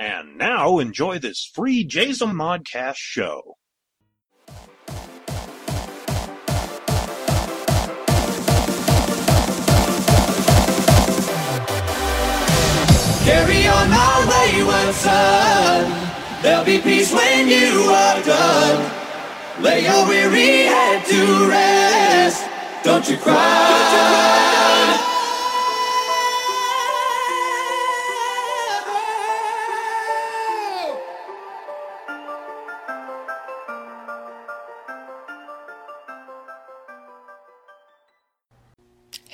[0.00, 3.56] And now enjoy this free Jason Modcast show.
[13.24, 16.08] Carry on my wayward son.
[16.42, 18.92] There'll be peace when you are done.
[19.60, 22.44] Lay your weary head to rest.
[22.84, 23.34] Don't you cry.
[23.34, 25.07] Don't you cry.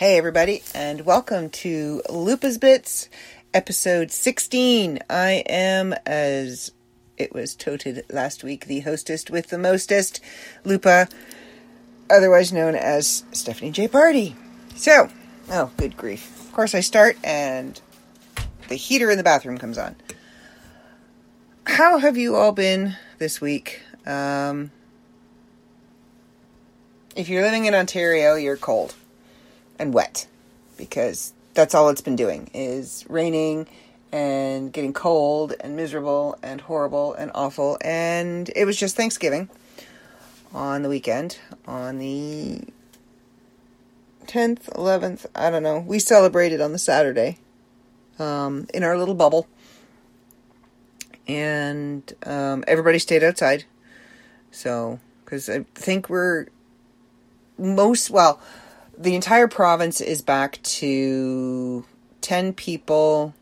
[0.05, 3.09] Hey, everybody, and welcome to Lupa's Bits,
[3.55, 4.99] episode 16.
[5.09, 6.73] I am, as
[7.17, 10.21] it was toted last week, the hostess with the mostest,
[10.63, 11.09] Lupa,
[12.11, 13.89] otherwise known as Stephanie J.
[13.89, 14.37] Party.
[14.77, 15.09] So,
[15.49, 16.39] oh, good grief.
[16.49, 17.81] Of course, I start, and
[18.69, 19.97] the heater in the bathroom comes on.
[21.67, 23.81] How have you all been this week?
[24.05, 24.71] Um,
[27.17, 28.95] if you're living in Ontario, you're cold
[29.79, 30.27] and wet
[30.77, 33.67] because that's all it's been doing is raining
[34.13, 37.79] and getting cold and miserable and horrible and awful.
[37.83, 39.49] And it was just Thanksgiving
[40.53, 42.61] on the weekend on the
[44.27, 45.81] 10th 11th I don't know.
[45.81, 47.39] We celebrated on the Saturday
[48.19, 49.49] um, in our little bubble.
[51.27, 53.65] And um, everybody stayed outside.
[54.51, 56.47] So because I think we're
[57.59, 58.41] most well
[58.99, 61.85] the entire province is back to
[62.21, 63.35] 10 people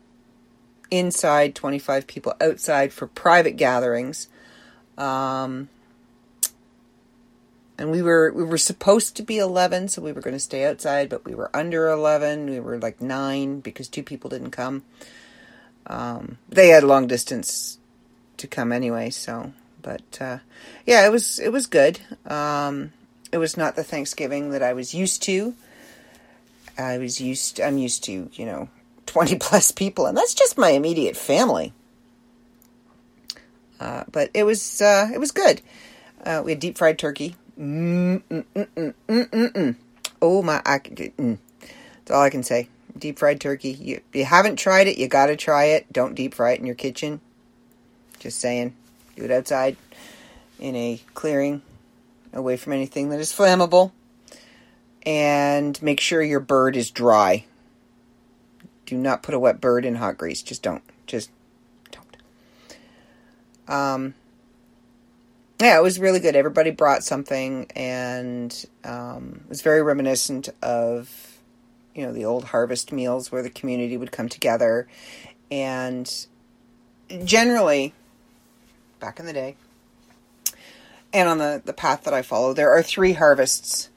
[0.91, 4.27] inside, 25 people outside for private gatherings.
[4.97, 5.69] Um,
[7.77, 10.65] and we were we were supposed to be 11 so we were going to stay
[10.65, 14.83] outside but we were under 11 we were like 9 because two people didn't come.
[15.87, 17.79] Um, they had long distance
[18.37, 20.37] to come anyway so but uh,
[20.85, 21.99] yeah it was it was good.
[22.25, 22.93] Um,
[23.33, 25.55] it was not the Thanksgiving that I was used to.
[26.77, 28.69] I was used I'm used to, you know,
[29.07, 31.73] 20 plus people and that's just my immediate family.
[33.79, 35.61] Uh, but it was uh, it was good.
[36.23, 37.35] Uh, we had deep fried turkey.
[37.59, 39.75] Mm, mm, mm, mm, mm, mm.
[40.21, 40.61] Oh my!
[40.65, 41.37] I, mm.
[41.59, 42.69] That's all I can say.
[42.97, 43.71] Deep fried turkey.
[43.71, 45.91] You, you haven't tried it, you got to try it.
[45.91, 47.19] Don't deep fry it in your kitchen.
[48.19, 48.73] Just saying.
[49.17, 49.75] Do it outside
[50.59, 51.61] in a clearing
[52.33, 53.91] away from anything that is flammable.
[55.05, 57.45] And make sure your bird is dry.
[58.85, 60.41] Do not put a wet bird in hot grease.
[60.41, 60.83] Just don't.
[61.07, 61.29] Just
[61.91, 62.17] don't.
[63.67, 64.13] Um,
[65.59, 66.35] yeah, it was really good.
[66.35, 71.37] Everybody brought something, and um, it was very reminiscent of,
[71.95, 74.87] you know, the old harvest meals where the community would come together.
[75.51, 76.11] And
[77.23, 77.93] generally,
[78.99, 79.55] back in the day,
[81.13, 83.89] and on the, the path that I follow, there are three harvests,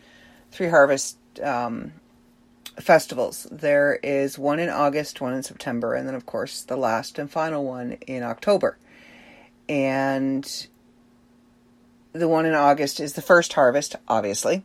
[0.53, 1.93] three harvest um,
[2.78, 3.47] festivals.
[3.50, 7.31] There is one in August, one in September, and then, of course, the last and
[7.31, 8.77] final one in October.
[9.69, 10.66] And
[12.12, 14.62] the one in August is the first harvest, obviously.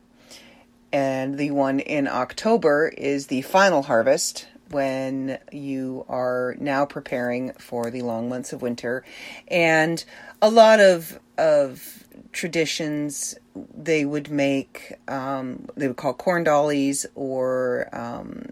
[0.92, 7.90] And the one in October is the final harvest when you are now preparing for
[7.90, 9.04] the long months of winter.
[9.48, 10.04] And
[10.42, 13.36] a lot of of traditions
[13.76, 18.46] they would make um, they would call corn dollies or um,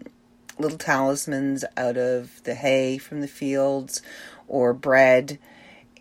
[0.57, 4.01] little talismans out of the hay from the fields
[4.47, 5.37] or bread.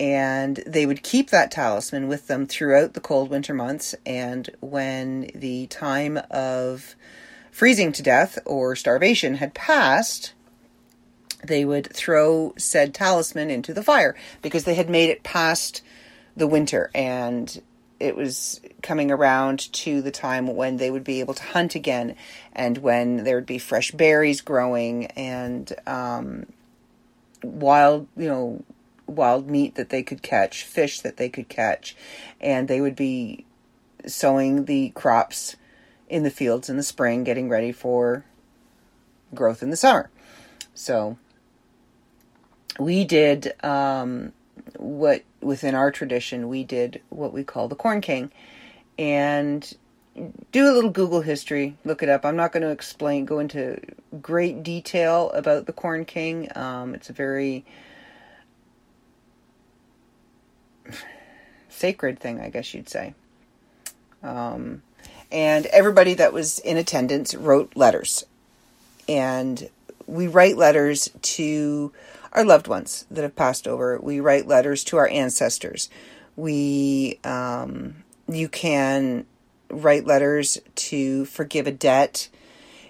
[0.01, 3.95] And they would keep that talisman with them throughout the cold winter months.
[4.07, 6.95] And when the time of
[7.51, 10.33] freezing to death or starvation had passed
[11.45, 15.83] they would throw said talisman into the fire because they had made it past
[16.39, 17.61] the winter and
[18.01, 22.15] it was coming around to the time when they would be able to hunt again
[22.53, 26.47] and when there would be fresh berries growing and um,
[27.43, 28.63] wild you know
[29.07, 31.97] wild meat that they could catch fish that they could catch
[32.41, 33.45] and they would be
[34.07, 35.57] sowing the crops
[36.09, 38.25] in the fields in the spring getting ready for
[39.35, 40.11] growth in the summer.
[40.75, 41.19] So
[42.79, 44.33] we did um,
[44.77, 48.31] what within our tradition we did what we call the corn king.
[48.99, 49.77] And
[50.51, 52.25] do a little google history look it up.
[52.25, 53.81] I'm not going to explain go into
[54.21, 56.49] great detail about the corn king.
[56.57, 57.65] Um, it's a very
[61.69, 63.15] sacred thing i guess you'd say.
[64.23, 64.83] Um,
[65.31, 68.25] and everybody that was in attendance wrote letters.
[69.09, 69.69] And
[70.07, 71.93] we write letters to
[72.33, 73.99] our loved ones that have passed over.
[73.99, 75.89] We write letters to our ancestors.
[76.37, 79.27] We, um, you can
[79.71, 82.29] write letters to forgive a debt.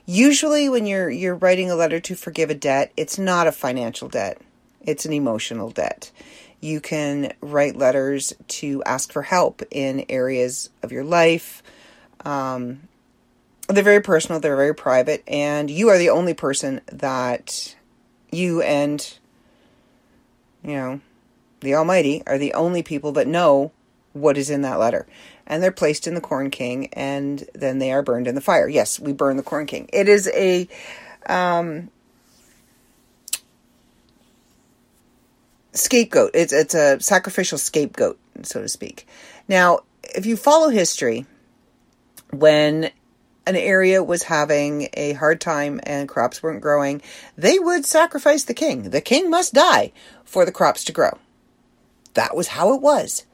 [0.07, 4.09] Usually, when you're you're writing a letter to forgive a debt, it's not a financial
[4.09, 4.41] debt;
[4.81, 6.11] it's an emotional debt.
[6.61, 11.63] You can write letters to ask for help in areas of your life.
[12.25, 12.89] Um,
[13.69, 17.77] they're very personal, they're very private, and you are the only person that
[18.33, 19.19] you and,
[20.63, 21.01] you know,
[21.61, 23.73] the Almighty are the only people that know
[24.13, 25.07] what is in that letter.
[25.47, 28.69] And they're placed in the Corn King, and then they are burned in the fire.
[28.69, 29.89] Yes, we burn the Corn King.
[29.93, 30.69] It is a.
[31.27, 31.91] Um,
[35.79, 36.33] scapegoat.
[36.35, 39.07] It's it's a sacrificial scapegoat, so to speak.
[39.49, 41.27] Now, if you follow history,
[42.31, 42.91] when
[43.49, 47.03] an area was having a hard time and crops weren't growing,
[47.37, 48.91] they would sacrifice the king.
[48.91, 49.93] The king must die
[50.25, 51.19] for the crops to grow.
[52.15, 53.25] That was how it was.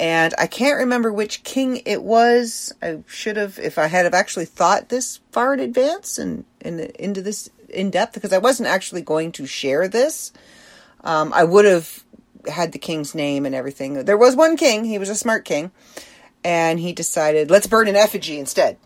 [0.00, 2.74] And I can't remember which king it was.
[2.82, 6.80] I should have, if I had have actually thought this far in advance and, and
[6.80, 10.32] into this in depth, because I wasn't actually going to share this
[11.04, 12.04] um, I would have
[12.46, 14.04] had the king's name and everything.
[14.04, 15.70] There was one king, he was a smart king,
[16.44, 18.78] and he decided, let's burn an effigy instead.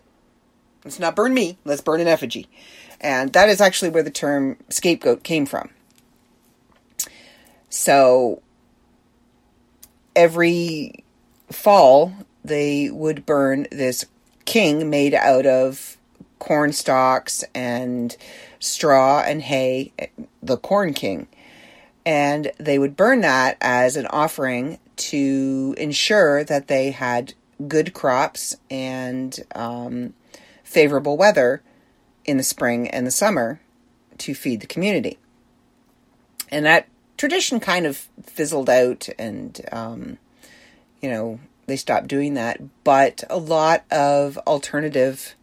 [0.87, 2.47] Let's not burn me, let's burn an effigy.
[3.01, 5.69] And that is actually where the term scapegoat came from.
[7.69, 8.41] So
[10.15, 11.03] every
[11.51, 12.13] fall,
[12.45, 14.05] they would burn this
[14.45, 15.97] king made out of
[16.39, 18.15] corn stalks and
[18.59, 19.91] straw and hay,
[20.41, 21.27] the corn king
[22.07, 27.33] and they would burn that as an offering to ensure that they had
[27.67, 30.13] good crops and um,
[30.77, 31.63] favorable weather
[32.23, 33.59] in the spring and the summer
[34.19, 35.17] to feed the community.
[36.51, 36.87] And that
[37.17, 40.19] tradition kind of fizzled out, and um,
[41.01, 42.61] you know they stopped doing that.
[42.83, 45.35] But a lot of alternative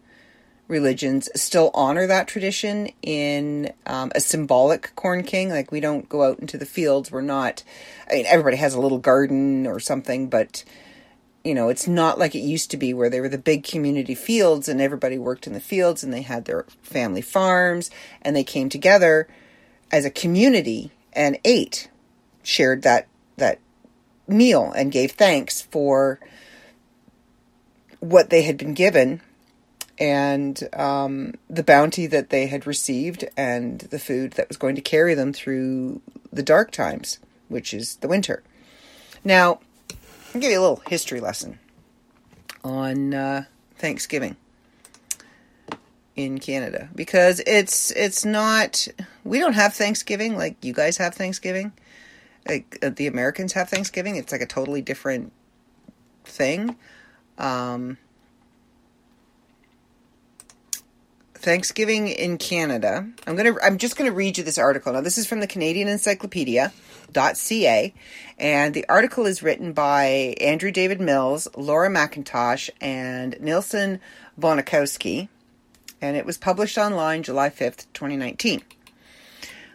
[0.69, 5.49] religions still honor that tradition in um, a symbolic corn king.
[5.49, 7.11] Like we don't go out into the fields.
[7.11, 7.65] We're not.
[8.09, 10.63] I mean, everybody has a little garden or something, but
[11.45, 14.15] you know, it's not like it used to be where they were the big community
[14.15, 17.91] fields and everybody worked in the fields and they had their family farms
[18.23, 19.29] and they came together
[19.93, 21.91] as a community and ate,
[22.43, 23.07] shared that
[23.37, 23.59] that
[24.27, 26.19] meal and gave thanks for
[28.01, 29.21] what they had been given
[29.99, 34.81] and um, the bounty that they had received and the food that was going to
[34.81, 36.01] carry them through
[36.33, 37.19] the dark times,
[37.49, 38.43] which is the winter.
[39.25, 39.61] Now,
[40.35, 41.61] I'll give you a little history lesson
[42.65, 43.45] on uh,
[43.77, 44.37] Thanksgiving
[46.17, 48.89] in Canada because it's it's not
[49.23, 51.73] we don't have Thanksgiving like you guys have Thanksgiving.
[52.49, 54.17] Like uh, the Americans have Thanksgiving.
[54.17, 55.33] It's like a totally different
[56.25, 56.77] thing.
[57.39, 57.99] Um,
[61.45, 63.07] Thanksgiving in Canada.
[63.27, 63.53] I'm gonna.
[63.63, 64.95] I'm just gonna read you this article.
[64.95, 67.95] Now, this is from the Canadian Encyclopedia.ca,
[68.39, 74.01] and the article is written by Andrew David Mills, Laura McIntosh, and Neilson
[74.41, 75.29] Bonikowsky,
[76.01, 78.63] and it was published online July 5th, 2019.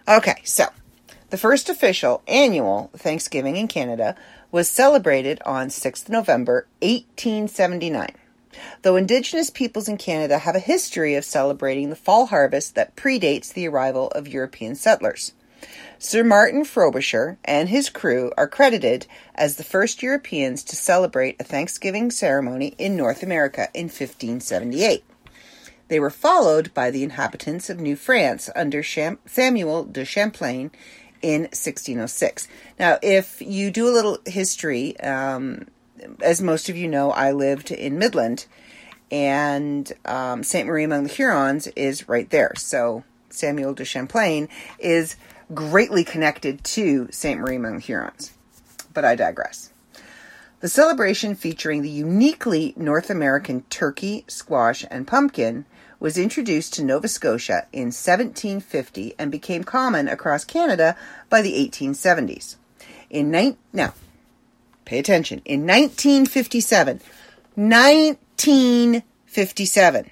[0.08, 0.66] Okay, so
[1.30, 4.16] the first official annual Thanksgiving in Canada
[4.52, 8.16] was celebrated on 6th November 1879
[8.82, 13.54] though Indigenous peoples in Canada have a history of celebrating the fall harvest that predates
[13.54, 15.34] the arrival of European settlers.
[15.98, 21.44] Sir Martin Frobisher and his crew are credited as the first Europeans to celebrate a
[21.44, 25.04] Thanksgiving ceremony in North America in 1578.
[25.90, 30.72] They were followed by the inhabitants of New France under Cham- Samuel de Champlain
[31.22, 32.48] in 1606.
[32.80, 35.68] Now, if you do a little history, um,
[36.22, 38.46] as most of you know, I lived in Midland,
[39.12, 42.54] and um, Sainte Marie among the Hurons is right there.
[42.58, 45.16] So Samuel de Champlain is
[45.54, 48.34] greatly connected to Saint Marie among the Hurons.
[48.94, 49.72] But I digress.
[50.62, 55.66] The celebration featuring the uniquely North American turkey, squash, and pumpkin
[56.00, 60.98] was introduced to Nova Scotia in 1750 and became common across Canada
[61.30, 62.56] by the 1870s.
[63.10, 63.94] In ni- now,
[64.86, 65.42] Pay attention.
[65.46, 67.02] In 1957,
[67.56, 70.12] 1957,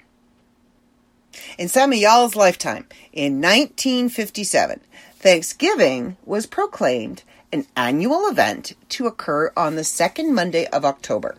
[1.58, 4.80] in some of y'all's lifetime, in 1957,
[5.16, 7.22] Thanksgiving was proclaimed
[7.52, 11.36] an annual event to occur on the second Monday of October.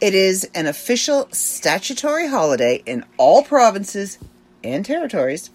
[0.00, 4.18] It is an official statutory holiday in all provinces
[4.62, 5.50] and territories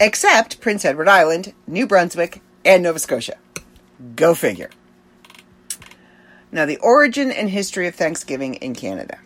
[0.00, 3.36] except Prince Edward Island, New Brunswick, and Nova Scotia.
[4.14, 4.70] Go figure.
[6.50, 9.18] Now, the origin and history of Thanksgiving in Canada.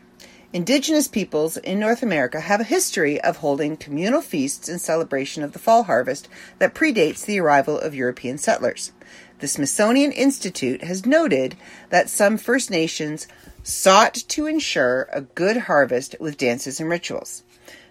[0.53, 5.53] Indigenous peoples in North America have a history of holding communal feasts in celebration of
[5.53, 8.93] the fall harvest that predates the arrival of European settlers.
[9.39, 11.57] The Smithsonian Institute has noted
[11.89, 13.27] that some First Nations
[13.63, 17.45] sought to ensure a good harvest with dances and rituals.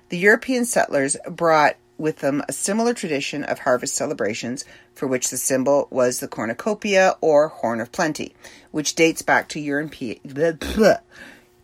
[0.10, 4.66] The European settlers brought with them a similar tradition of harvest celebrations
[4.96, 8.34] for which the symbol was the cornucopia or horn of plenty,
[8.72, 10.20] which dates back to European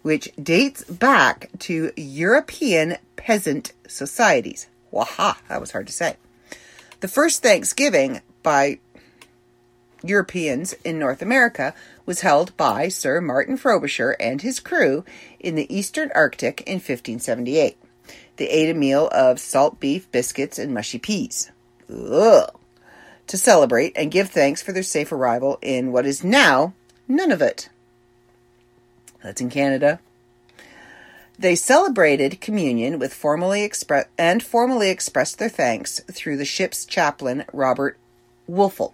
[0.04, 4.68] which dates back to European peasant societies.
[4.92, 6.16] Waha, that was hard to say.
[7.02, 8.80] The first Thanksgiving by
[10.04, 11.74] Europeans in North America
[12.06, 15.04] was held by Sir Martin Frobisher and his crew
[15.40, 17.78] in the eastern Arctic in 1578.
[18.38, 21.52] They ate a meal of salt beef, biscuits, and mushy peas.
[21.92, 22.50] Ugh.
[23.28, 26.74] To celebrate and give thanks for their safe arrival in what is now
[27.10, 27.68] Nunavut.
[29.24, 30.00] That's in Canada.
[31.40, 37.46] They celebrated communion with formally expre- and formally expressed their thanks through the ship's chaplain
[37.54, 37.98] Robert
[38.50, 38.94] Wolfall,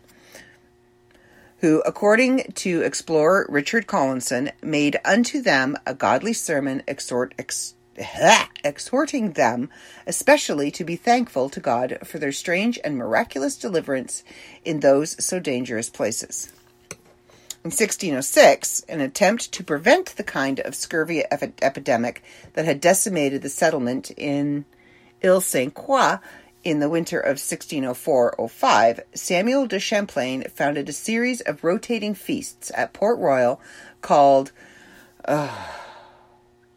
[1.59, 7.75] who, according to explorer Richard Collinson, made unto them a godly sermon exhort, ex-
[8.63, 9.69] exhorting them
[10.07, 14.23] especially to be thankful to God for their strange and miraculous deliverance
[14.65, 16.51] in those so dangerous places.
[17.63, 22.21] In 1606, an attempt to prevent the kind of scurvy ep- epidemic
[22.53, 24.65] that had decimated the settlement in
[25.23, 25.73] Ile St.
[25.73, 26.19] Croix
[26.63, 32.71] in the winter of 1604 05, Samuel de Champlain founded a series of rotating feasts
[32.75, 33.61] at Port Royal
[34.01, 34.51] called
[35.25, 35.67] uh,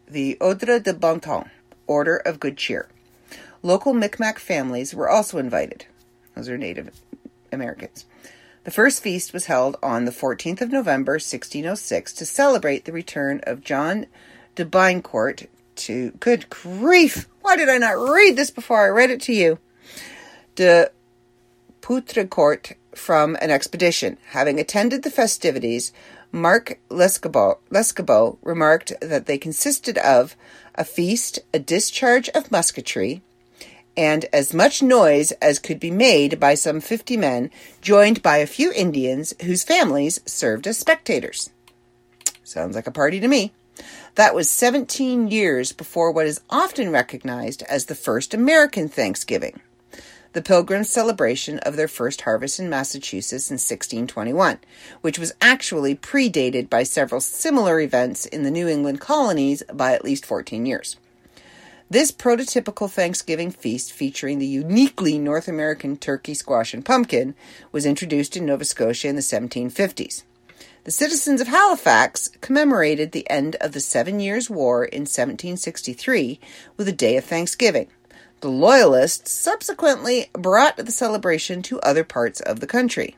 [0.07, 1.21] the Ordre de Bon
[1.85, 2.87] Order of Good Cheer.
[3.61, 5.85] Local Micmac families were also invited.
[6.35, 6.91] Those are Native
[7.51, 8.05] Americans.
[8.63, 13.41] The first feast was held on the 14th of November, 1606, to celebrate the return
[13.43, 14.07] of John
[14.55, 16.11] de Biencourt to.
[16.19, 17.27] Good grief!
[17.41, 19.59] Why did I not read this before I read it to you?
[20.55, 20.89] De
[21.81, 24.17] Poutrincourt from an expedition.
[24.31, 25.93] Having attended the festivities,
[26.33, 30.35] Lescarbot, Lescarbot remarked that they consisted of
[30.75, 33.21] a feast, a discharge of musketry,
[33.95, 37.49] and as much noise as could be made by some fifty men,
[37.81, 41.49] joined by a few Indians whose families served as spectators.
[42.43, 43.51] Sounds like a party to me.
[44.15, 49.59] That was 17 years before what is often recognized as the first American Thanksgiving,
[50.37, 54.59] the Pilgrims' celebration of their first harvest in Massachusetts in 1621,
[55.01, 60.03] which was actually predated by several similar events in the New England colonies by at
[60.03, 60.95] least 14 years.
[61.89, 67.33] This prototypical Thanksgiving feast, featuring the uniquely North American turkey, squash, and pumpkin,
[67.71, 70.21] was introduced in Nova Scotia in the 1750s.
[70.83, 76.39] The citizens of Halifax commemorated the end of the Seven Years' War in 1763
[76.77, 77.87] with a day of Thanksgiving.
[78.41, 83.15] The Loyalists subsequently brought the celebration to other parts of the country.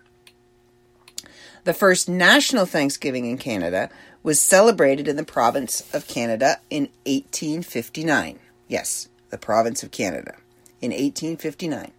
[1.65, 3.89] The first national Thanksgiving in Canada
[4.23, 8.39] was celebrated in the province of Canada in 1859.
[8.69, 10.35] Yes, the province of Canada
[10.81, 11.91] in 1859.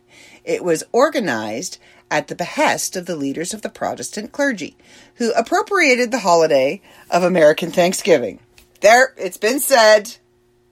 [0.45, 1.79] It was organized
[2.11, 4.77] at the behest of the leaders of the Protestant clergy,
[5.17, 8.41] who appropriated the holiday of American Thanksgiving.
[8.81, 10.17] There, it's been said.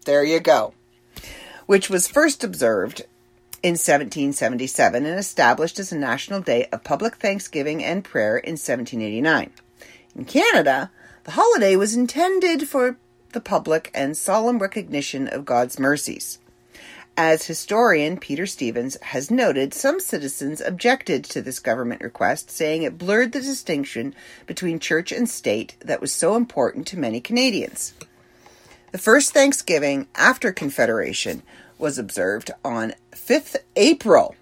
[0.07, 0.73] There you go.
[1.69, 3.01] Which was first observed
[3.63, 9.51] in 1777 and established as a national day of public thanksgiving and prayer in 1789.
[10.17, 10.91] In Canada,
[11.25, 12.97] the holiday was intended for
[13.35, 16.39] the public and solemn recognition of God's mercies.
[17.19, 22.97] As historian Peter Stevens has noted, some citizens objected to this government request, saying it
[22.97, 24.15] blurred the distinction
[24.47, 27.93] between church and state that was so important to many Canadians.
[28.93, 31.43] The first Thanksgiving after Confederation
[31.79, 34.35] was observed on 5th April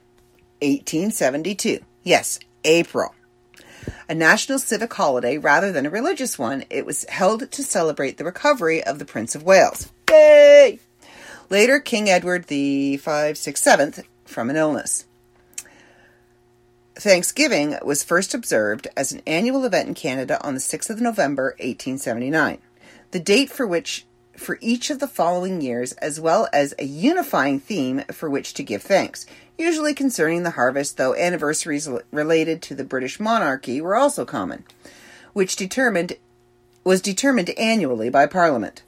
[0.60, 1.80] 1872.
[2.02, 3.14] Yes, April
[4.08, 6.64] a national civic holiday rather than a religious one.
[6.70, 9.90] It was held to celebrate the recovery of the Prince of Wales.
[10.10, 10.78] Yay!
[11.50, 15.04] Later, King Edward the 5, 6, 7th from an illness.
[16.94, 21.54] Thanksgiving was first observed as an annual event in Canada on the 6th of November,
[21.58, 22.58] 1879.
[23.10, 24.05] The date for which
[24.36, 28.62] for each of the following years, as well as a unifying theme for which to
[28.62, 29.26] give thanks
[29.58, 34.64] usually concerning the harvest, though anniversaries related to the British monarchy were also common,
[35.32, 36.14] which determined
[36.84, 38.82] was determined annually by Parliament.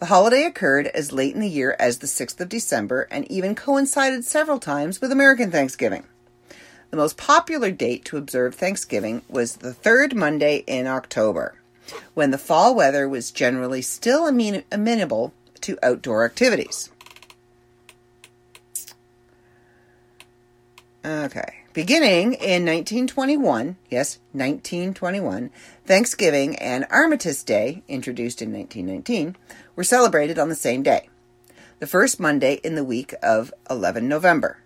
[0.00, 3.54] The holiday occurred as late in the year as the 6th of December and even
[3.54, 6.04] coincided several times with American Thanksgiving.
[6.90, 11.54] The most popular date to observe Thanksgiving was the third Monday in October,
[12.14, 16.90] when the fall weather was generally still amen- amenable to outdoor activities.
[21.04, 21.58] Okay.
[21.72, 25.50] Beginning in 1921, yes, 1921,
[25.86, 29.36] Thanksgiving and Armistice Day, introduced in 1919,
[29.76, 31.08] were celebrated on the same day,
[31.78, 34.58] the first Monday in the week of 11 November.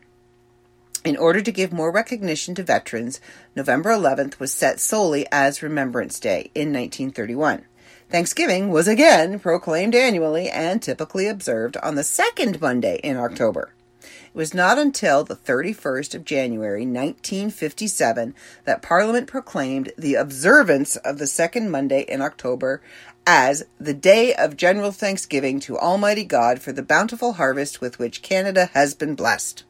[1.04, 3.20] In order to give more recognition to veterans,
[3.56, 7.64] November 11th was set solely as Remembrance Day in 1931.
[8.08, 13.74] Thanksgiving was again proclaimed annually and typically observed on the second Monday in October.
[14.00, 21.18] It was not until the 31st of January 1957 that Parliament proclaimed the observance of
[21.18, 22.80] the second Monday in October
[23.26, 28.22] as the day of general thanksgiving to Almighty God for the bountiful harvest with which
[28.22, 29.64] Canada has been blessed.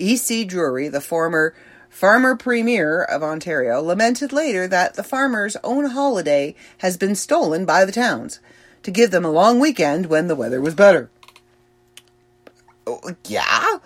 [0.00, 0.44] E.C.
[0.44, 1.54] Drury, the former
[1.88, 7.84] farmer premier of Ontario, lamented later that the farmers' own holiday has been stolen by
[7.84, 8.40] the towns
[8.82, 11.10] to give them a long weekend when the weather was better.
[12.86, 13.78] Oh, yeah?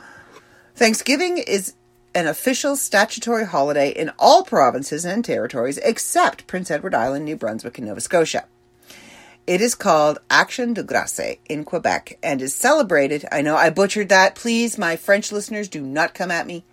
[0.77, 1.75] Thanksgiving is
[2.15, 7.79] an official statutory holiday in all provinces and territories except Prince Edward Island, New Brunswick,
[7.79, 8.45] and Nova Scotia.
[9.47, 13.27] It is called Action de Grace in Quebec and is celebrated.
[13.31, 14.35] I know I butchered that.
[14.35, 16.65] Please, my French listeners, do not come at me.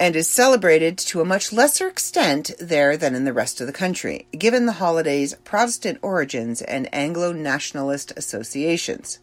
[0.00, 3.72] And is celebrated to a much lesser extent there than in the rest of the
[3.72, 9.20] country, given the holiday's Protestant origins and Anglo nationalist associations.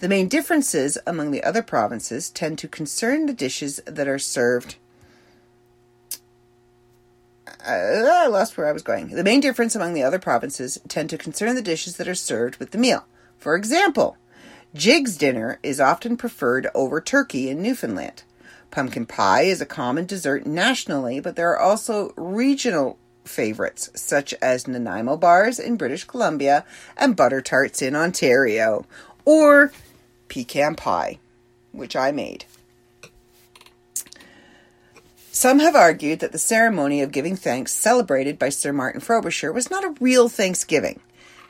[0.00, 4.76] The main differences among the other provinces tend to concern the dishes that are served.
[7.68, 9.08] Uh, I lost where I was going.
[9.08, 12.56] The main difference among the other provinces tend to concern the dishes that are served
[12.56, 13.04] with the meal.
[13.36, 14.16] For example,
[14.74, 18.22] Jiggs dinner is often preferred over turkey in Newfoundland.
[18.70, 24.66] Pumpkin pie is a common dessert nationally, but there are also regional favorites, such as
[24.66, 26.64] Nanaimo bars in British Columbia
[26.96, 28.86] and butter tarts in Ontario,
[29.26, 29.72] or
[30.28, 31.18] pecan pie,
[31.72, 32.46] which I made.
[35.38, 39.70] Some have argued that the ceremony of giving thanks celebrated by Sir Martin Frobisher was
[39.70, 40.98] not a real Thanksgiving.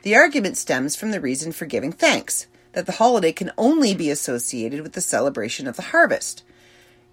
[0.03, 4.11] The argument stems from the reason for giving thanks, that the holiday can only be
[4.11, 6.43] associated with the celebration of the harvest.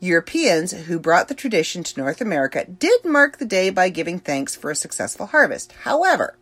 [0.01, 4.55] Europeans who brought the tradition to North America did mark the day by giving thanks
[4.55, 5.73] for a successful harvest.
[5.85, 6.37] However,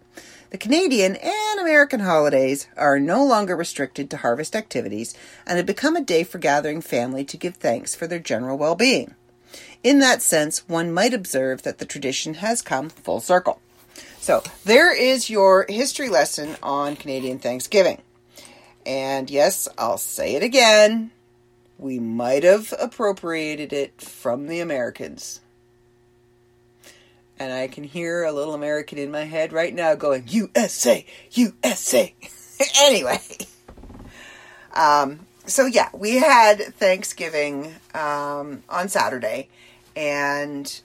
[0.51, 5.17] the Canadian and American holidays are no longer restricted to harvest activities
[5.47, 8.75] and have become a day for gathering family to give thanks for their general well
[8.75, 9.15] being.
[9.85, 13.61] In that sense, one might observe that the tradition has come full circle.
[14.19, 18.01] So, there is your history lesson on Canadian Thanksgiving.
[18.87, 21.11] And yes, I'll say it again.
[21.79, 25.41] We might have appropriated it from the Americans.
[27.39, 32.15] And I can hear a little American in my head right now going, USA, USA.
[32.81, 33.21] anyway.
[34.73, 39.49] Um, so yeah, we had Thanksgiving um, on Saturday,
[39.97, 40.81] and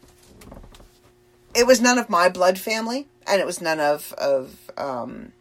[1.56, 5.34] it was none of my blood family, and it was none of of um,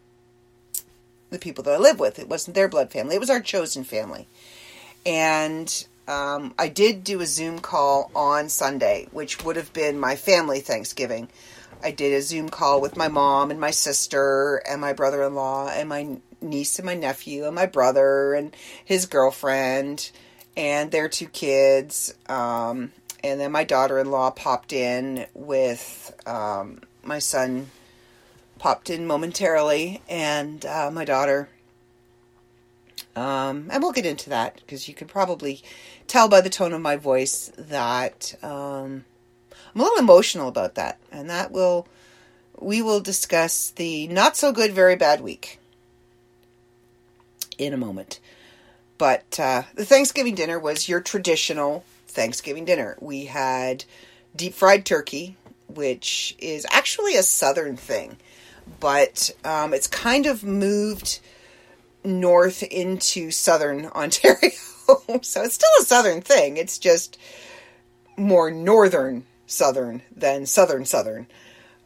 [1.30, 2.18] the people that I live with.
[2.18, 4.26] It wasn't their blood family; it was our chosen family.
[5.06, 10.16] And um, I did do a Zoom call on Sunday, which would have been my
[10.16, 11.28] family Thanksgiving.
[11.82, 15.34] I did a Zoom call with my mom and my sister and my brother in
[15.34, 20.10] law and my niece and my nephew and my brother and his girlfriend
[20.56, 22.14] and their two kids.
[22.28, 27.70] Um, and then my daughter in law popped in with um, my son,
[28.58, 31.48] popped in momentarily, and uh, my daughter.
[33.16, 35.62] Um, and we'll get into that because you can probably
[36.06, 39.04] tell by the tone of my voice that um,
[39.74, 41.88] I'm a little emotional about that, and that will
[42.60, 45.58] we will discuss the not so good, very bad week
[47.56, 48.20] in a moment.
[48.96, 52.96] But uh, the Thanksgiving dinner was your traditional Thanksgiving dinner.
[53.00, 53.84] We had
[54.34, 55.36] deep fried turkey,
[55.68, 58.16] which is actually a southern thing,
[58.80, 61.20] but um, it's kind of moved
[62.04, 64.50] north into southern Ontario.
[65.22, 66.56] so it's still a southern thing.
[66.56, 67.18] It's just
[68.16, 71.26] more northern southern than southern southern.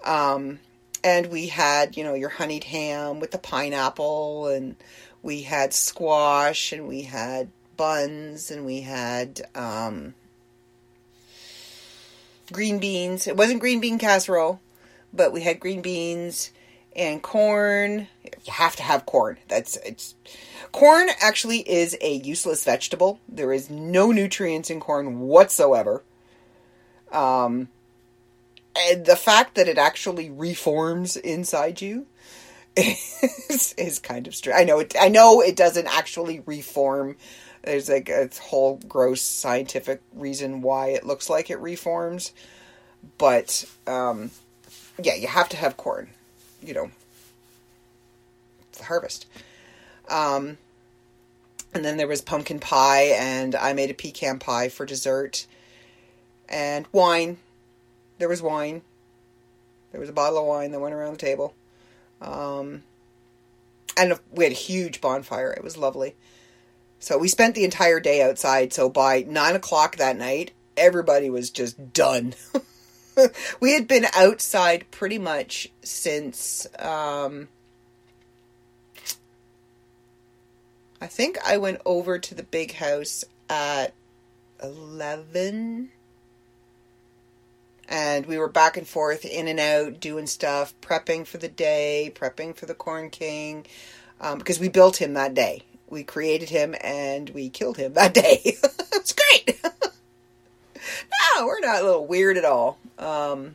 [0.05, 0.59] Um,
[1.05, 4.77] and we had, you know, your honeyed ham with the pineapple, and
[5.23, 7.51] we had squash, and we had
[7.83, 10.14] buns, and we had um,
[12.53, 13.27] green beans.
[13.27, 14.61] It wasn't green bean casserole,
[15.12, 16.53] but we had green beans
[16.95, 18.07] and corn.
[18.23, 19.38] You have to have corn.
[19.49, 20.14] That's it's
[20.71, 23.18] corn actually is a useless vegetable.
[23.29, 26.05] There is no nutrients in corn whatsoever.
[27.11, 27.66] Um,
[28.79, 32.07] and the fact that it actually reforms inside you
[32.77, 34.61] is, is kind of strange.
[34.61, 34.95] I know it.
[35.01, 37.16] I know it doesn't actually reform.
[37.62, 42.33] There's like a whole gross scientific reason why it looks like it reforms,
[43.18, 44.31] but um,
[45.03, 46.11] yeah, you have to have corn.
[46.61, 46.90] You know,
[48.72, 49.27] the harvest.
[50.09, 50.59] Um,
[51.75, 55.46] and then there was pumpkin pie, and I made a pecan pie for dessert,
[56.48, 57.38] and wine.
[58.18, 58.83] There was wine.
[59.90, 61.55] There was a bottle of wine that went around the table.
[62.20, 62.83] Um,
[63.96, 65.53] and we had a huge bonfire.
[65.53, 66.14] It was lovely.
[67.03, 68.73] So we spent the entire day outside.
[68.73, 72.35] So by nine o'clock that night, everybody was just done.
[73.61, 77.49] we had been outside pretty much since um,
[81.01, 83.95] I think I went over to the big house at
[84.62, 85.91] 11
[87.88, 92.12] and we were back and forth in and out doing stuff prepping for the day
[92.15, 93.67] prepping for the corn king
[94.21, 98.15] um, because we built him that day we created him and we killed him that
[98.23, 103.55] day it's great no we're not a little weird at all um,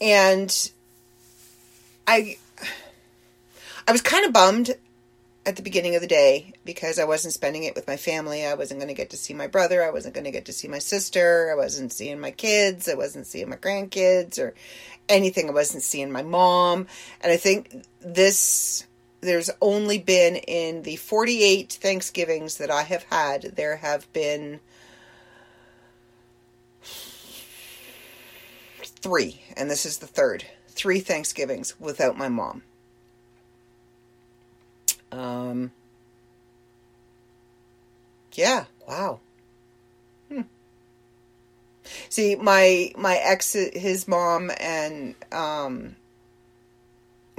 [0.00, 0.72] and
[2.08, 2.36] i
[3.86, 4.74] i was kind of bummed
[5.46, 8.44] at the beginning of the day because I wasn't spending it with my family.
[8.44, 9.82] I wasn't going to get to see my brother.
[9.82, 11.50] I wasn't going to get to see my sister.
[11.50, 12.88] I wasn't seeing my kids.
[12.88, 14.54] I wasn't seeing my grandkids or
[15.08, 15.48] anything.
[15.48, 16.86] I wasn't seeing my mom.
[17.22, 18.84] And I think this,
[19.20, 24.60] there's only been in the 48 Thanksgivings that I have had, there have been
[28.82, 30.44] three, and this is the third.
[30.68, 32.62] Three Thanksgivings without my mom.
[35.12, 35.72] Um,
[38.32, 39.20] yeah, wow.
[40.28, 40.42] Hmm.
[42.08, 45.96] See, my my ex, his mom, and um,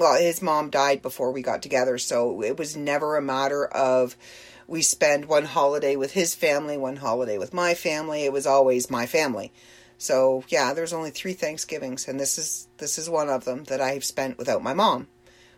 [0.01, 4.17] well, his mom died before we got together, so it was never a matter of
[4.65, 8.23] we spend one holiday with his family, one holiday with my family.
[8.23, 9.51] It was always my family.
[9.99, 13.79] So yeah, there's only three Thanksgivings, and this is this is one of them that
[13.79, 15.07] I've spent without my mom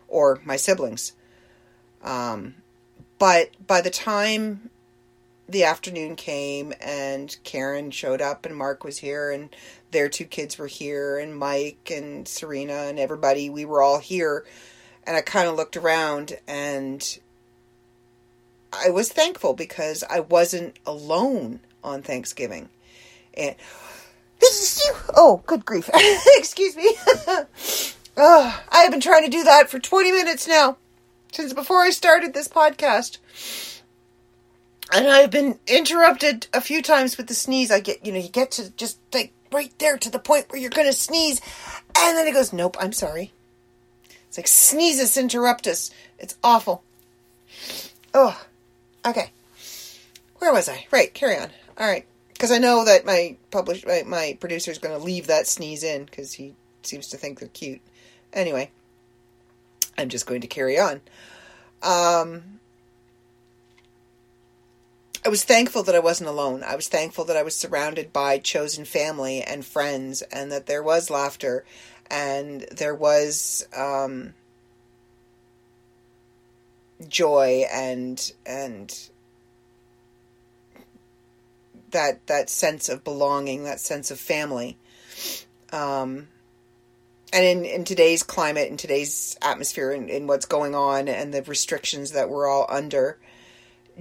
[0.08, 1.14] or my siblings.
[2.02, 2.56] Um,
[3.18, 4.68] but by the time
[5.48, 9.54] the afternoon came and Karen showed up and Mark was here and
[9.90, 14.44] their two kids were here and Mike and Serena and everybody, we were all here.
[15.06, 17.18] And I kind of looked around and
[18.72, 22.70] I was thankful because I wasn't alone on Thanksgiving.
[23.34, 23.54] And
[24.40, 24.94] this is you.
[25.14, 25.90] oh, good grief.
[26.36, 26.90] Excuse me.
[28.16, 30.78] oh, I have been trying to do that for 20 minutes now
[31.32, 33.18] since before I started this podcast.
[34.92, 37.70] And I've been interrupted a few times with the sneeze.
[37.70, 40.60] I get, you know, you get to just like right there to the point where
[40.60, 41.40] you're going to sneeze.
[41.96, 43.32] And then it goes, nope, I'm sorry.
[44.28, 45.90] It's like sneeze us, interrupt us.
[46.18, 46.82] It's awful.
[48.12, 48.40] Oh,
[49.06, 49.30] okay.
[50.38, 50.86] Where was I?
[50.90, 51.48] Right, carry on.
[51.78, 52.04] All right.
[52.32, 55.84] Because I know that my publish my, my producer is going to leave that sneeze
[55.84, 57.80] in because he seems to think they're cute.
[58.32, 58.70] Anyway.
[59.96, 61.00] I'm just going to carry on.
[61.82, 62.58] Um,
[65.24, 66.62] I was thankful that I wasn't alone.
[66.62, 70.82] I was thankful that I was surrounded by chosen family and friends, and that there
[70.82, 71.64] was laughter,
[72.10, 74.34] and there was um,
[77.08, 79.08] joy, and and
[81.92, 84.76] that that sense of belonging, that sense of family.
[85.72, 86.28] Um,
[87.32, 91.32] and in, in today's climate, in today's atmosphere, and in, in what's going on, and
[91.32, 93.18] the restrictions that we're all under,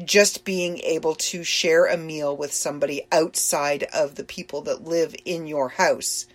[0.03, 5.15] just being able to share a meal with somebody outside of the people that live
[5.25, 6.25] in your house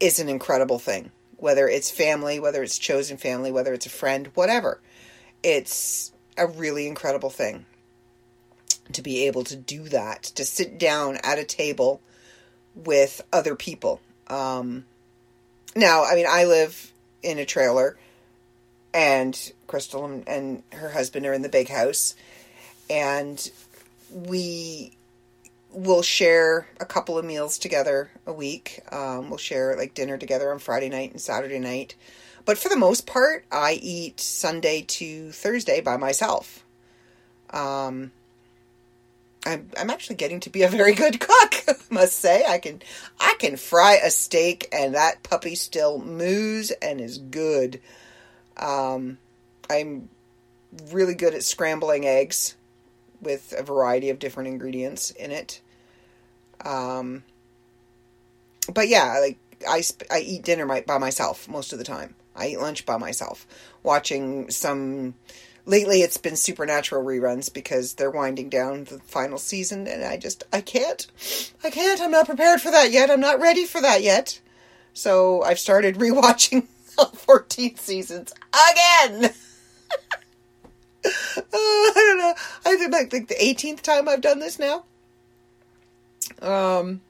[0.00, 1.10] is an incredible thing.
[1.38, 4.80] Whether it's family, whether it's chosen family, whether it's a friend, whatever.
[5.42, 7.66] It's a really incredible thing
[8.92, 12.00] to be able to do that, to sit down at a table
[12.74, 14.00] with other people.
[14.28, 14.84] Um,
[15.74, 17.98] now, I mean, I live in a trailer,
[18.96, 22.16] and Crystal and, her husband are in the big house,
[22.88, 23.50] and
[24.10, 24.96] we
[25.70, 28.80] will share a couple of meals together a week.
[28.90, 31.94] Um, we'll share like dinner together on Friday night and Saturday night.
[32.46, 36.64] But for the most part, I eat Sunday to Thursday by myself.
[37.50, 38.12] Um,
[39.44, 42.44] I'm I'm actually getting to be a very good cook, must say.
[42.48, 42.80] I can
[43.20, 47.80] I can fry a steak and that puppy still moos and is good.
[48.56, 49.18] Um,
[49.68, 50.08] I'm
[50.90, 52.56] really good at scrambling eggs
[53.20, 55.60] with a variety of different ingredients in it.
[56.64, 57.24] Um,
[58.72, 59.38] but yeah, like
[59.68, 62.14] I sp- I eat dinner my, by myself most of the time.
[62.34, 63.46] I eat lunch by myself,
[63.82, 65.14] watching some.
[65.68, 70.44] Lately, it's been Supernatural reruns because they're winding down the final season, and I just
[70.52, 71.06] I can't,
[71.64, 72.00] I can't.
[72.00, 73.10] I'm not prepared for that yet.
[73.10, 74.40] I'm not ready for that yet.
[74.92, 78.32] So I've started rewatching all 14 seasons
[78.70, 79.30] again.
[81.38, 82.34] Uh, I don't know.
[82.64, 84.84] I think like, like the 18th time I've done this now.
[86.42, 87.00] Um,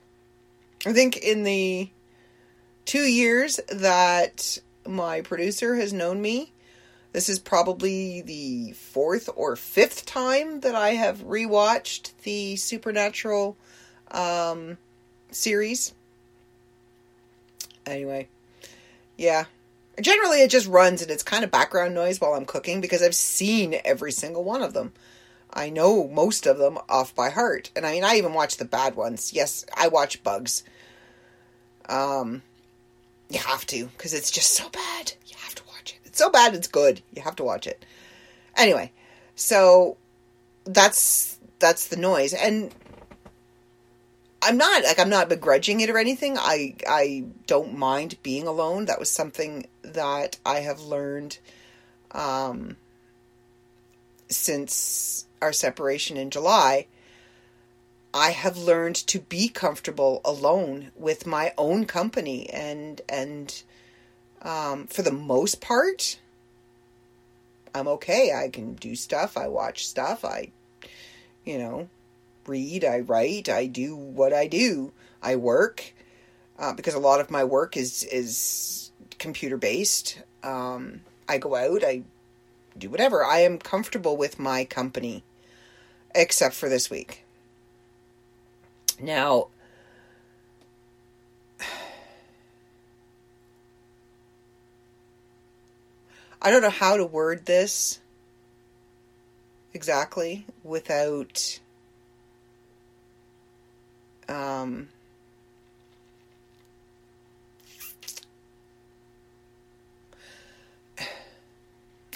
[0.85, 1.89] I think in the
[2.85, 6.53] two years that my producer has known me,
[7.13, 13.57] this is probably the fourth or fifth time that I have rewatched the Supernatural
[14.11, 14.77] um,
[15.31, 15.95] series.
[17.87, 18.29] Anyway,
[19.17, 19.47] yeah,
[20.01, 23.15] Generally, it just runs and it's kind of background noise while I'm cooking because I've
[23.15, 24.93] seen every single one of them.
[25.53, 27.71] I know most of them off by heart.
[27.75, 29.33] And I mean, I even watch the bad ones.
[29.33, 30.65] Yes, I watch Bugs.
[31.89, 32.43] Um,
[33.31, 35.15] you have to because it's just so bad.
[35.27, 36.07] You have to watch it.
[36.07, 37.03] It's so bad, it's good.
[37.15, 37.85] You have to watch it.
[38.57, 38.93] Anyway,
[39.35, 39.97] so
[40.65, 42.75] that's that's the noise and
[44.47, 46.39] I'm not like I'm not begrudging it or anything.
[46.39, 48.85] I I don't mind being alone.
[48.85, 51.39] That was something that I have learned
[52.13, 52.77] um,
[54.29, 56.87] since our separation in July.
[58.15, 63.63] I have learned to be comfortable alone with my own company and and
[64.43, 66.21] um, for the most part
[67.75, 68.33] I'm okay.
[68.33, 69.37] I can do stuff.
[69.37, 70.25] I watch stuff.
[70.25, 70.53] I
[71.45, 71.89] you know
[72.47, 74.93] read, I write, I do what I do.
[75.23, 75.93] I work
[76.59, 80.23] uh, because a lot of my work is is computer based.
[80.43, 82.03] Um, I go out, I
[82.79, 83.25] do whatever.
[83.25, 85.25] I am comfortable with my company,
[86.15, 87.25] except for this week.
[89.01, 89.49] Now,
[96.41, 97.99] I don't know how to word this
[99.75, 101.61] exactly without
[104.29, 104.89] um,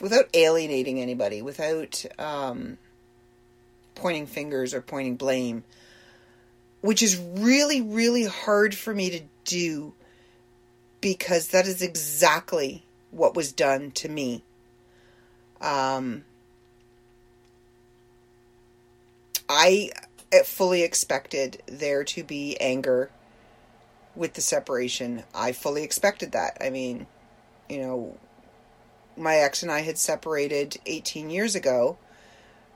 [0.01, 2.79] without alienating anybody, without um,
[3.95, 5.65] pointing fingers or pointing blame,
[6.81, 9.93] which is really, really hard for me to do
[11.01, 14.43] because that is exactly what was done to me.
[15.61, 16.25] Um,
[19.49, 19.91] I
[20.47, 23.11] fully expected there to be anger
[24.15, 25.25] with the separation.
[25.35, 26.57] I fully expected that.
[26.61, 27.07] I mean,
[27.69, 28.19] you know,
[29.17, 31.99] my ex and I had separated 18 years ago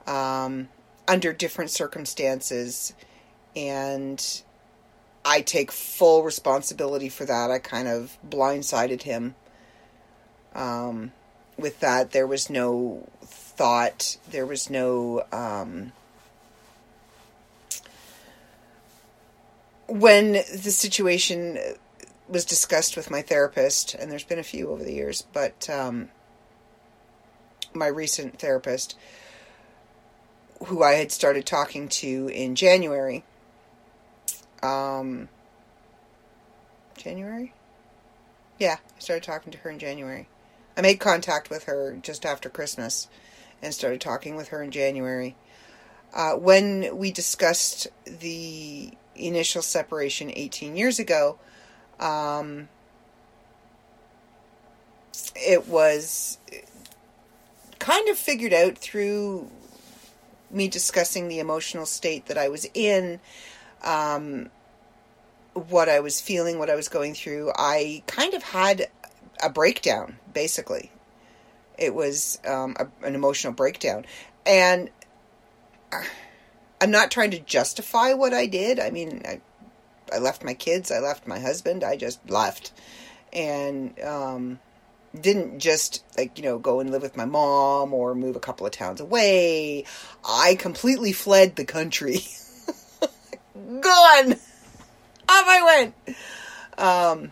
[0.05, 0.69] um,
[1.07, 2.93] under different circumstances,
[3.55, 4.43] and
[5.23, 7.51] I take full responsibility for that.
[7.51, 9.35] I kind of blindsided him.
[10.53, 11.11] Um,
[11.57, 15.25] with that, there was no thought, there was no.
[15.31, 15.93] Um,
[19.87, 21.57] when the situation
[22.27, 26.09] was discussed with my therapist, and there's been a few over the years, but um,
[27.73, 28.97] my recent therapist,
[30.65, 33.23] who I had started talking to in January,
[34.63, 35.29] um,
[36.97, 37.53] January?
[38.57, 40.27] Yeah, I started talking to her in January.
[40.77, 43.07] I made contact with her just after Christmas
[43.61, 45.35] and started talking with her in January.
[46.13, 51.37] Uh, when we discussed the initial separation 18 years ago,
[51.99, 52.67] um,
[55.35, 56.37] it was
[57.79, 59.49] kind of figured out through
[60.51, 63.19] me discussing the emotional state that I was in,
[63.83, 64.49] um,
[65.53, 67.51] what I was feeling, what I was going through.
[67.55, 68.87] I kind of had
[69.43, 70.91] a breakdown, basically.
[71.77, 74.05] It was um, a, an emotional breakdown.
[74.45, 74.89] And.
[75.91, 76.01] Uh,
[76.81, 78.79] I'm not trying to justify what I did.
[78.79, 79.41] I mean, I,
[80.13, 82.73] I left my kids, I left my husband, I just left.
[83.31, 84.59] And um,
[85.19, 88.65] didn't just, like, you know, go and live with my mom or move a couple
[88.65, 89.85] of towns away.
[90.23, 92.19] I completely fled the country.
[93.53, 94.33] Gone!
[94.33, 96.17] Off I went!
[96.77, 97.31] Um,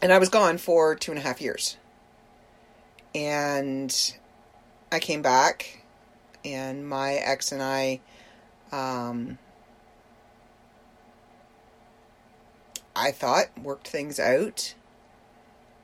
[0.00, 1.76] and I was gone for two and a half years.
[3.14, 4.14] And
[4.90, 5.81] I came back
[6.44, 8.00] and my ex and I
[8.72, 9.38] um,
[12.94, 14.74] I thought worked things out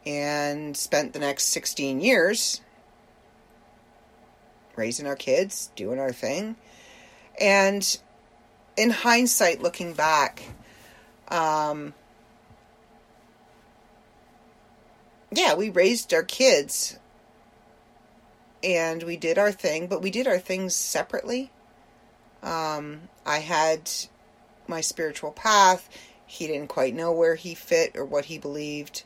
[0.07, 2.61] and spent the next 16 years
[4.77, 6.57] raising our kids, doing our thing.
[7.39, 7.99] And
[8.77, 10.43] in hindsight, looking back,
[11.29, 11.93] um,
[15.33, 16.99] yeah, we raised our kids
[18.63, 21.51] and we did our thing, but we did our things separately.
[22.43, 23.91] Um, I had
[24.67, 25.89] my spiritual path.
[26.27, 29.05] He didn't quite know where he fit or what he believed.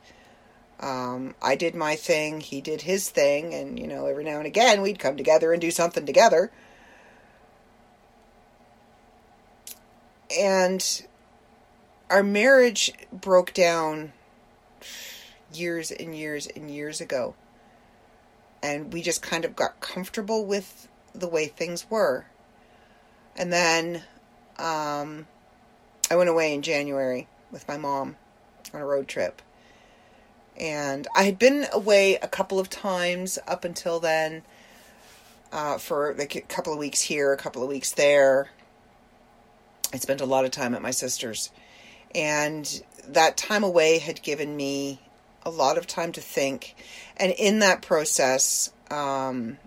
[0.80, 4.46] Um, I did my thing, he did his thing, and you know, every now and
[4.46, 6.50] again we'd come together and do something together.
[10.36, 11.06] And
[12.10, 14.12] our marriage broke down
[15.52, 17.34] years and years and years ago.
[18.62, 22.26] And we just kind of got comfortable with the way things were.
[23.36, 24.02] And then
[24.58, 25.26] um,
[26.10, 28.16] I went away in January with my mom
[28.72, 29.42] on a road trip.
[30.56, 34.42] And I had been away a couple of times up until then
[35.50, 38.50] uh, for like a couple of weeks here, a couple of weeks there.
[39.92, 41.50] I spent a lot of time at my sister's.
[42.14, 45.00] And that time away had given me
[45.44, 46.74] a lot of time to think.
[47.16, 49.58] And in that process, um,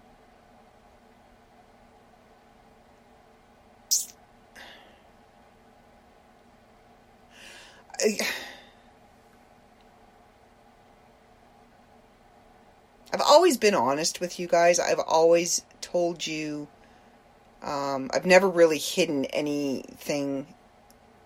[13.14, 14.80] I've always been honest with you guys.
[14.80, 16.68] I've always told you.
[17.64, 20.46] Um, I've never really hidden anything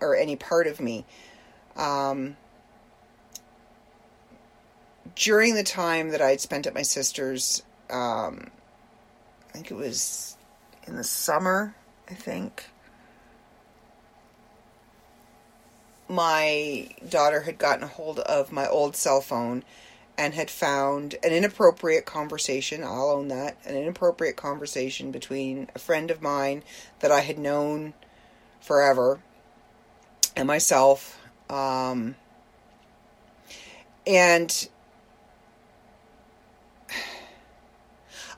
[0.00, 1.04] or any part of me.
[1.76, 2.36] Um,
[5.14, 8.50] during the time that I'd spent at my sister's, um,
[9.48, 10.36] I think it was
[10.86, 11.74] in the summer,
[12.08, 12.66] I think.
[16.08, 19.62] My daughter had gotten a hold of my old cell phone
[20.18, 22.82] and had found an inappropriate conversation.
[22.84, 26.62] I'll own that an inappropriate conversation between a friend of mine
[26.98, 27.94] that I had known
[28.60, 29.20] forever
[30.36, 31.18] and myself.
[31.48, 32.16] Um,
[34.06, 34.68] and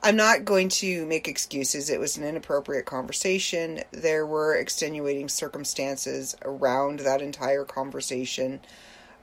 [0.05, 1.89] I'm not going to make excuses.
[1.89, 3.79] It was an inappropriate conversation.
[3.91, 8.59] There were extenuating circumstances around that entire conversation.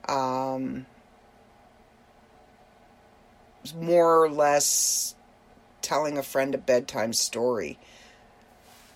[0.09, 0.87] Um,
[3.77, 5.15] more or less
[5.83, 7.79] telling a friend a bedtime story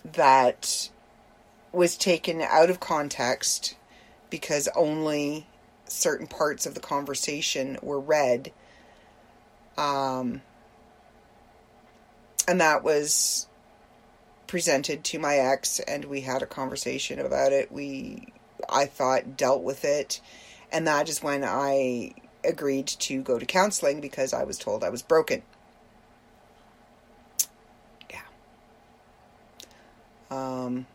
[0.05, 0.89] that
[1.71, 3.77] was taken out of context
[4.31, 5.47] because only
[5.85, 8.53] certain parts of the conversation were read.
[9.77, 10.41] Um,
[12.47, 13.47] and that was
[14.47, 17.73] presented to my ex and we had a conversation about it.
[17.73, 18.29] We
[18.69, 20.21] i thought dealt with it.
[20.71, 24.91] And that is when i agreed to go to counseling because i was told i
[24.91, 25.43] was broken.
[28.11, 28.21] Yeah.
[30.31, 30.87] Um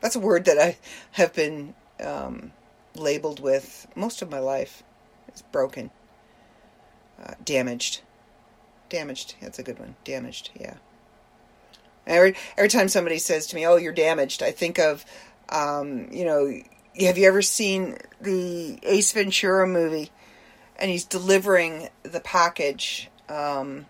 [0.00, 0.76] that's a word that i
[1.12, 2.52] have been um,
[2.94, 4.82] labeled with most of my life
[5.34, 5.90] is broken
[7.24, 8.02] uh, damaged
[8.88, 9.34] Damaged.
[9.40, 9.96] That's a good one.
[10.04, 10.50] Damaged.
[10.58, 10.74] Yeah.
[12.06, 15.04] Every every time somebody says to me, "Oh, you're damaged," I think of,
[15.48, 16.52] um, you know,
[17.00, 20.10] have you ever seen the Ace Ventura movie?
[20.76, 23.86] And he's delivering the package um,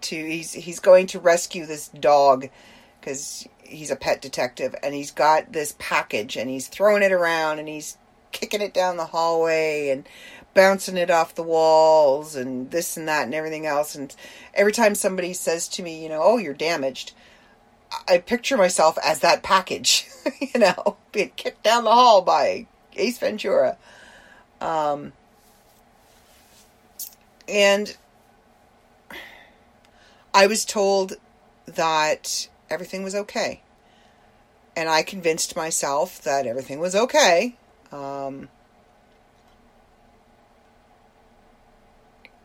[0.00, 2.48] to he's he's going to rescue this dog
[3.00, 7.58] because he's a pet detective, and he's got this package, and he's throwing it around,
[7.58, 7.96] and he's
[8.32, 10.08] kicking it down the hallway, and
[10.54, 13.94] bouncing it off the walls and this and that and everything else.
[13.94, 14.14] And
[14.54, 17.12] every time somebody says to me, you know, oh, you're damaged,
[18.08, 20.06] I picture myself as that package,
[20.40, 23.76] you know, being kicked down the hall by Ace Ventura.
[24.60, 25.12] Um,
[27.48, 27.96] and
[30.32, 31.14] I was told
[31.66, 33.62] that everything was okay.
[34.76, 37.56] And I convinced myself that everything was okay.
[37.90, 38.48] Um,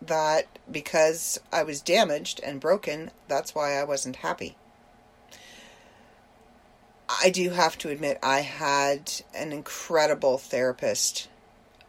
[0.08, 4.56] that because I was damaged and broken, that's why I wasn't happy.
[7.08, 11.28] I do have to admit, I had an incredible therapist.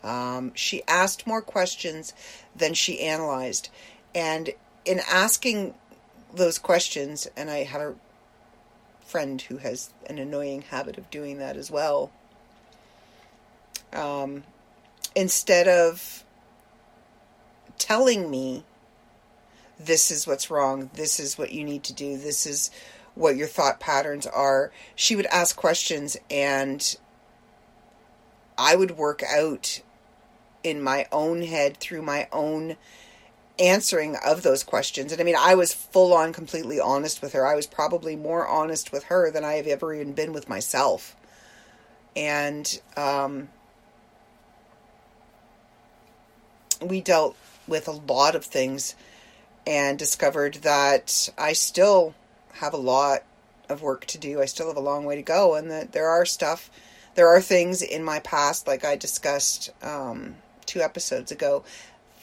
[0.02, 2.12] Um, she asked more questions
[2.54, 3.70] than she analyzed.
[4.14, 4.50] And
[4.84, 5.74] in asking
[6.34, 7.94] those questions, and I have a
[9.06, 12.10] friend who has an annoying habit of doing that as well,
[13.92, 14.42] um,
[15.14, 16.24] instead of
[17.78, 18.64] telling me
[19.78, 22.70] this is what's wrong, this is what you need to do, this is
[23.14, 24.70] what your thought patterns are.
[24.94, 26.96] She would ask questions and
[28.58, 29.80] I would work out
[30.62, 32.76] in my own head through my own
[33.58, 35.12] answering of those questions.
[35.12, 37.46] And I mean, I was full on completely honest with her.
[37.46, 41.16] I was probably more honest with her than I have ever even been with myself.
[42.14, 43.48] And um,
[46.82, 48.94] we dealt with a lot of things
[49.66, 52.14] and discovered that I still
[52.54, 53.24] have a lot
[53.68, 54.40] of work to do.
[54.40, 56.70] I still have a long way to go, and that there are stuff,
[57.16, 60.36] there are things in my past, like I discussed um,
[60.66, 61.64] two episodes ago,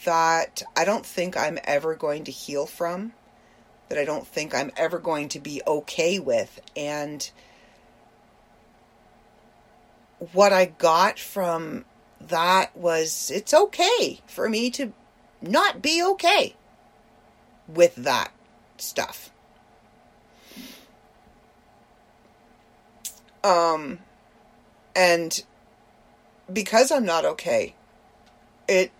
[0.04, 3.12] that I don't think I'm ever going to heal from,
[3.88, 6.60] that I don't think I'm ever going to be okay with.
[6.76, 7.30] And
[10.32, 11.84] what I got from
[12.20, 14.92] that was it's okay for me to
[15.48, 16.54] not be okay
[17.68, 18.32] with that
[18.76, 19.30] stuff.
[23.42, 23.98] Um,
[24.96, 25.44] and
[26.52, 27.74] because I'm not okay,
[28.68, 28.90] it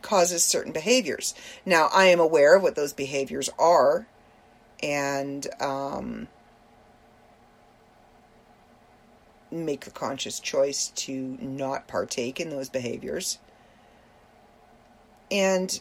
[0.00, 1.34] causes certain behaviors.
[1.64, 4.06] Now, I am aware of what those behaviors are,
[4.82, 6.28] and um,
[9.50, 13.38] make the conscious choice to not partake in those behaviors.
[15.32, 15.80] And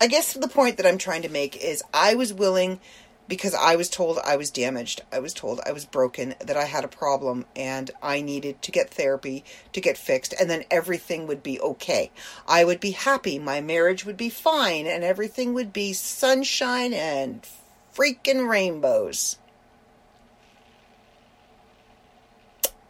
[0.00, 2.80] I guess the point that I'm trying to make is I was willing
[3.28, 5.02] because I was told I was damaged.
[5.12, 8.72] I was told I was broken, that I had a problem, and I needed to
[8.72, 9.44] get therapy
[9.74, 12.10] to get fixed, and then everything would be okay.
[12.48, 17.46] I would be happy, my marriage would be fine, and everything would be sunshine and
[17.94, 19.36] freaking rainbows.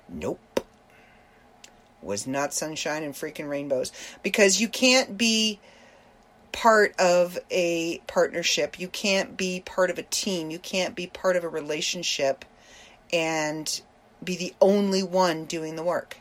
[0.08, 0.40] Nope.
[2.02, 3.92] Was not sunshine and freaking rainbows.
[4.22, 5.60] Because you can't be
[6.52, 8.78] part of a partnership.
[8.78, 10.50] You can't be part of a team.
[10.50, 12.44] You can't be part of a relationship
[13.12, 13.80] and
[14.22, 16.18] be the only one doing the work.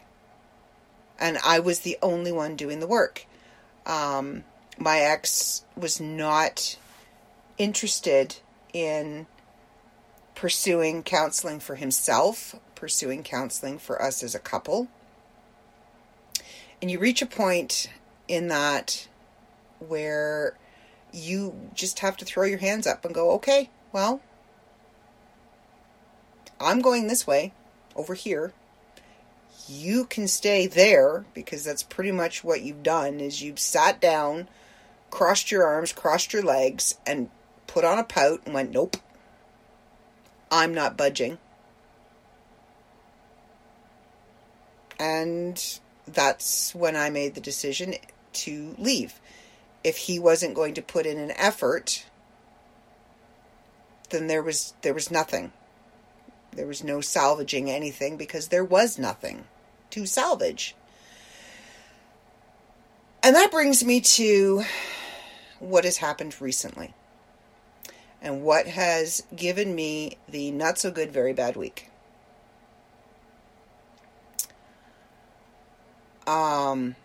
[1.19, 3.25] And I was the only one doing the work.
[3.85, 4.43] Um,
[4.77, 6.77] my ex was not
[7.57, 8.37] interested
[8.73, 9.25] in
[10.35, 14.87] pursuing counseling for himself, pursuing counseling for us as a couple.
[16.81, 17.89] And you reach a point
[18.27, 19.07] in that
[19.79, 20.57] where
[21.11, 24.21] you just have to throw your hands up and go, okay, well,
[26.59, 27.53] I'm going this way
[27.95, 28.53] over here.
[29.67, 34.47] You can stay there because that's pretty much what you've done is you've sat down,
[35.09, 37.29] crossed your arms, crossed your legs and
[37.65, 38.97] put on a pout and went, "Nope.
[40.49, 41.37] I'm not budging."
[44.99, 47.95] And that's when I made the decision
[48.33, 49.19] to leave
[49.87, 52.05] if he wasn't going to put in an effort,
[54.09, 55.53] then there was there was nothing.
[56.51, 59.45] There was no salvaging anything because there was nothing
[59.91, 60.75] to salvage.
[63.23, 64.63] And that brings me to
[65.59, 66.93] what has happened recently.
[68.21, 71.89] And what has given me the not so good, very bad week.
[76.27, 76.95] Um,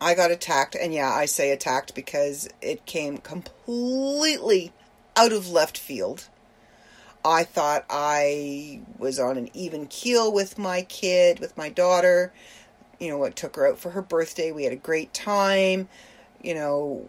[0.00, 4.72] I got attacked, and yeah, I say attacked because it came completely
[5.16, 6.28] out of left field.
[7.24, 12.32] I thought I was on an even keel with my kid, with my daughter.
[13.00, 14.52] You know, I took her out for her birthday.
[14.52, 15.88] We had a great time.
[16.42, 17.08] You know,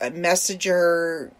[0.00, 1.32] I message her.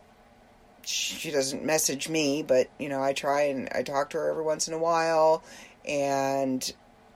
[0.83, 4.45] She doesn't message me, but, you know, I try and I talk to her every
[4.45, 5.43] once in a while.
[5.87, 6.73] And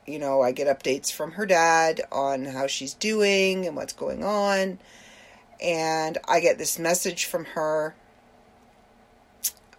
[0.06, 4.22] you know, I get updates from her dad on how she's doing and what's going
[4.22, 4.78] on.
[5.62, 7.94] And I get this message from her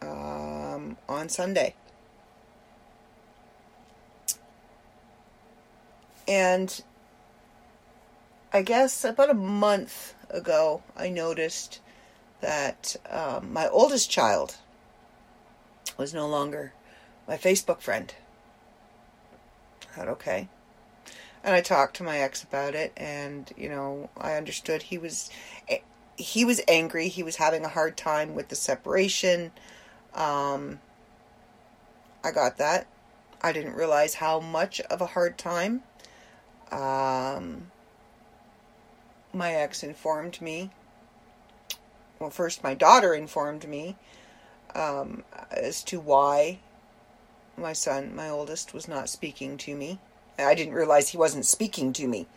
[0.01, 1.75] um, on Sunday.
[6.27, 6.81] And
[8.51, 11.81] I guess about a month ago, I noticed
[12.41, 14.55] that um, my oldest child
[15.97, 16.73] was no longer
[17.27, 18.13] my Facebook friend
[19.81, 20.49] thought, okay.
[21.43, 25.29] And I talked to my ex about it, and you know, I understood he was
[26.17, 27.07] he was angry.
[27.07, 29.51] He was having a hard time with the separation.
[30.13, 30.79] Um,
[32.23, 32.87] I got that.
[33.41, 35.83] I didn't realize how much of a hard time.
[36.71, 37.69] Um,
[39.33, 40.71] my ex informed me.
[42.17, 43.97] Well, first, my daughter informed me
[44.73, 46.59] um, as to why
[47.57, 49.99] my son, my oldest, was not speaking to me.
[50.37, 52.27] I didn't realize he wasn't speaking to me.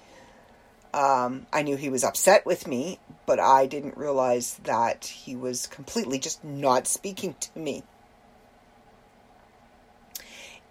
[0.94, 5.66] Um, I knew he was upset with me, but I didn't realize that he was
[5.66, 7.82] completely just not speaking to me.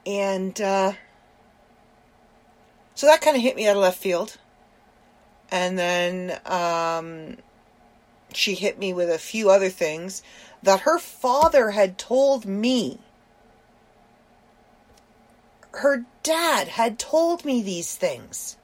[0.05, 0.93] And uh,
[2.95, 4.37] so that kind of hit me out of left field.
[5.51, 7.37] And then um,
[8.33, 10.23] she hit me with a few other things
[10.63, 12.99] that her father had told me.
[15.77, 18.57] Her dad had told me these things.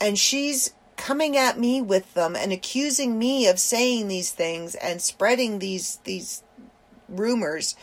[0.00, 5.00] And she's coming at me with them and accusing me of saying these things and
[5.00, 6.42] spreading these these
[7.08, 7.76] rumors.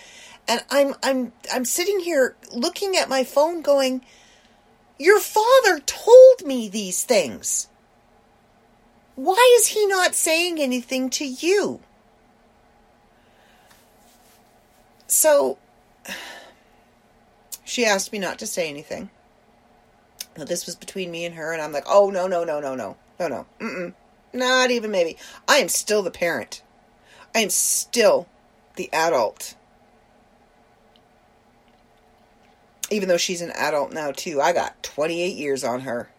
[0.48, 4.04] And I'm I'm I'm sitting here looking at my phone going,
[5.00, 7.68] "Your father told me these things."
[9.16, 11.82] Why is he not saying anything to you?
[15.06, 15.60] So,
[17.74, 19.10] she asked me not to say anything.
[20.38, 22.76] Now, this was between me and her, and I'm like, oh, no, no, no, no,
[22.76, 23.96] no, no, no, mm-mm,
[24.32, 25.18] not even maybe.
[25.48, 26.62] I am still the parent.
[27.34, 28.28] I am still
[28.76, 29.56] the adult.
[32.92, 36.10] Even though she's an adult now, too, I got 28 years on her.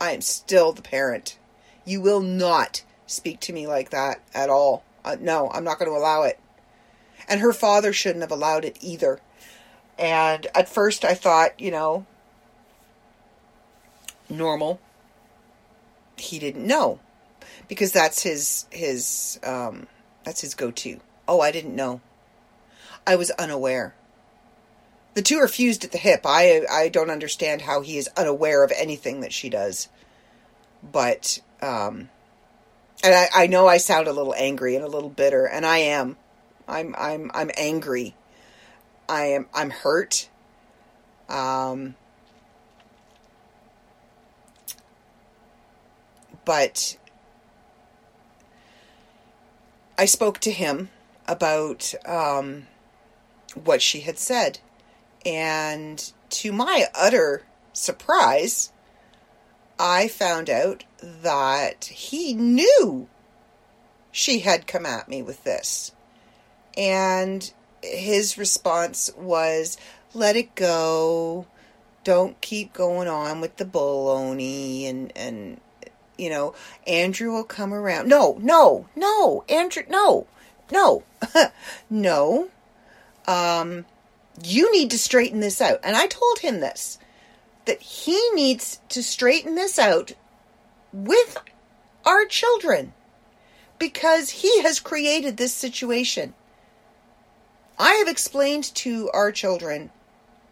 [0.00, 1.38] I am still the parent.
[1.84, 4.84] You will not speak to me like that at all.
[5.04, 6.40] Uh, no, I'm not going to allow it.
[7.28, 9.20] And her father shouldn't have allowed it either.
[9.98, 12.06] And at first I thought, you know,
[14.28, 14.80] normal.
[16.16, 17.00] He didn't know
[17.68, 19.86] because that's his his um
[20.24, 21.00] that's his go-to.
[21.26, 22.00] Oh, I didn't know.
[23.06, 23.94] I was unaware.
[25.14, 26.22] The two are fused at the hip.
[26.24, 29.88] I I don't understand how he is unaware of anything that she does.
[30.82, 32.08] But um
[33.04, 35.78] and I, I know I sound a little angry and a little bitter, and I
[35.78, 36.16] am.
[36.66, 38.14] I'm I'm I'm angry.
[39.08, 40.28] I am I'm hurt.
[41.28, 41.94] Um
[46.44, 46.96] but
[49.98, 50.88] I spoke to him
[51.26, 52.68] about um,
[53.54, 54.60] what she had said.
[55.26, 58.72] And to my utter surprise,
[59.78, 63.08] I found out that he knew
[64.10, 65.92] she had come at me with this.
[66.76, 67.52] And
[67.82, 69.76] his response was,
[70.14, 71.46] let it go.
[72.04, 75.60] Don't keep going on with the baloney and, and
[76.16, 76.54] you know,
[76.86, 78.08] Andrew will come around.
[78.08, 80.26] No, no, no, Andrew, no,
[80.70, 81.04] no,
[81.90, 82.48] no.
[83.26, 83.86] Um,
[84.42, 85.80] you need to straighten this out.
[85.82, 86.98] And I told him this
[87.64, 90.12] that he needs to straighten this out
[90.92, 91.36] with
[92.06, 92.94] our children
[93.78, 96.32] because he has created this situation.
[97.78, 99.90] I have explained to our children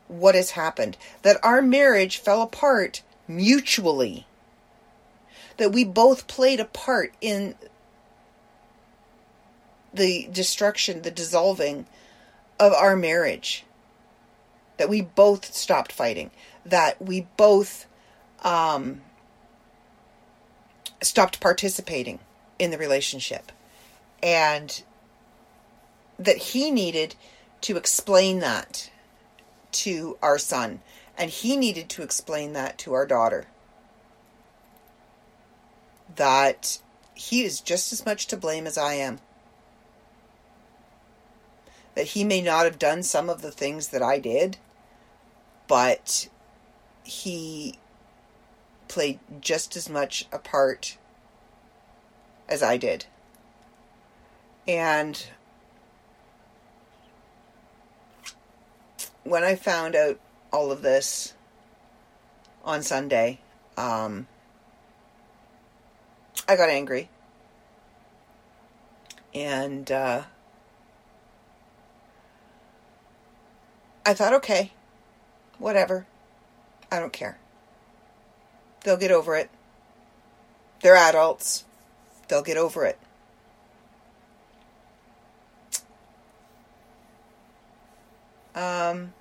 [0.09, 4.27] what has happened that our marriage fell apart mutually
[5.57, 7.55] that we both played a part in
[9.93, 11.87] the destruction, the dissolving
[12.61, 13.65] of our marriage.
[14.77, 16.31] That we both stopped fighting.
[16.65, 17.87] That we both
[18.43, 19.01] um,
[21.03, 22.19] stopped participating
[22.59, 23.53] in the relationship.
[24.23, 24.83] And
[26.19, 27.15] that he needed
[27.63, 28.91] to explain that
[29.73, 30.81] to our son.
[31.19, 33.47] And he needed to explain that to our daughter
[36.17, 36.79] that
[37.15, 39.21] he is just as much to blame as I am.
[41.95, 44.59] That he may not have done some of the things that I did,
[45.67, 46.29] but
[47.05, 47.79] he
[48.89, 50.99] played just as much a part
[52.49, 53.07] as I did.
[54.69, 55.27] And
[59.27, 60.19] when I found out
[60.53, 61.35] all of this
[62.65, 63.41] on Sunday,
[63.77, 64.27] um,
[66.49, 67.09] I got angry.
[69.35, 70.23] And uh,
[74.07, 74.73] I thought, okay,
[75.59, 76.07] whatever.
[76.91, 77.39] I don't care.
[78.85, 79.51] They'll get over it.
[80.81, 81.65] They're adults.
[82.29, 82.99] They'll get over it.
[88.55, 89.13] Um,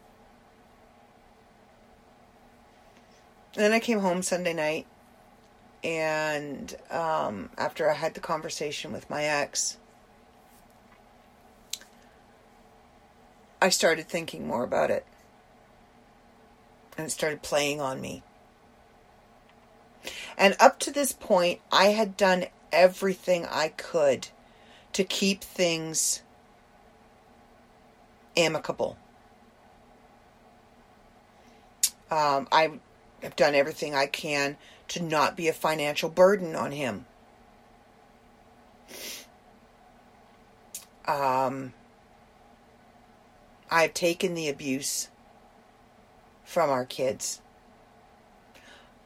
[3.64, 4.86] then I came home Sunday night
[5.84, 9.78] and um, after I had the conversation with my ex,
[13.62, 15.06] I started thinking more about it.
[16.98, 18.24] And it started playing on me.
[20.38, 24.30] And up to this point, I had done everything I could
[24.94, 26.22] to keep things
[28.36, 28.98] amicable.
[32.10, 32.80] Um, I
[33.26, 34.56] have done everything I can
[34.88, 37.06] to not be a financial burden on him.
[41.08, 41.74] Um,
[43.70, 45.10] I've taken the abuse
[46.44, 47.42] from our kids.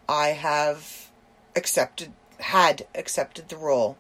[0.09, 1.09] I have
[1.55, 3.97] accepted, had accepted the role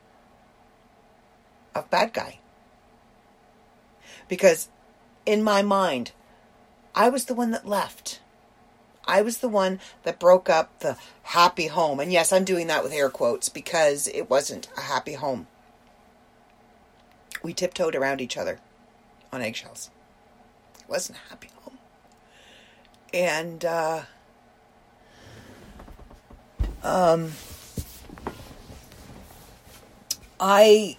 [1.73, 2.39] of bad guy.
[4.27, 4.67] Because
[5.25, 6.11] in my mind,
[6.93, 8.19] I was the one that left.
[9.09, 11.99] I was the one that broke up the happy home.
[11.99, 15.47] And yes, I'm doing that with air quotes because it wasn't a happy home.
[17.41, 18.59] We tiptoed around each other
[19.33, 19.89] on eggshells.
[20.79, 21.77] It wasn't a happy home.
[23.13, 24.01] And, uh,
[26.83, 27.31] um,
[30.39, 30.97] I,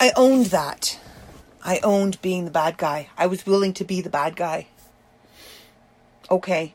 [0.00, 0.98] I owned that.
[1.62, 3.08] I owned being the bad guy.
[3.18, 4.68] I was willing to be the bad guy.
[6.30, 6.74] Okay.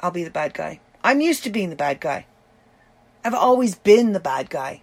[0.00, 0.80] I'll be the bad guy.
[1.02, 2.26] I'm used to being the bad guy.
[3.24, 4.82] I've always been the bad guy.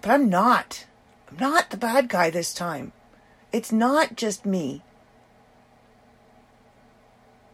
[0.00, 0.86] But I'm not.
[1.30, 2.92] I'm not the bad guy this time.
[3.52, 4.82] It's not just me.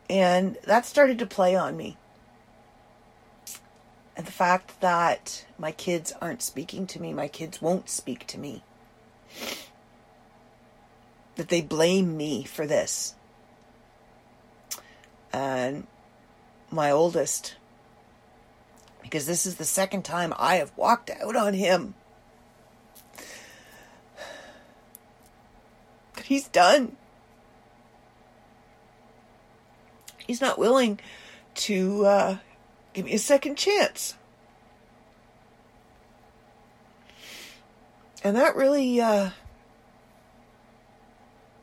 [0.09, 1.99] And that started to play on me.
[4.17, 8.39] And the fact that my kids aren't speaking to me, my kids won't speak to
[8.39, 8.63] me,
[11.37, 13.15] that they blame me for this.
[15.33, 15.87] And
[16.71, 17.57] my oldest,
[19.03, 21.95] because this is the second time I have walked out on him.
[26.15, 26.97] But he's done.
[30.27, 31.01] He's not willing
[31.55, 32.37] to uh,
[32.93, 34.15] give me a second chance.
[38.23, 39.31] And that really, uh,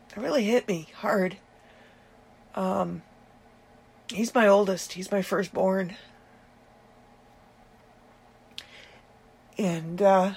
[0.09, 1.37] that really hit me hard.
[2.55, 3.03] Um,
[4.09, 4.93] he's my oldest.
[4.93, 5.95] He's my firstborn.
[9.57, 10.33] And, uh,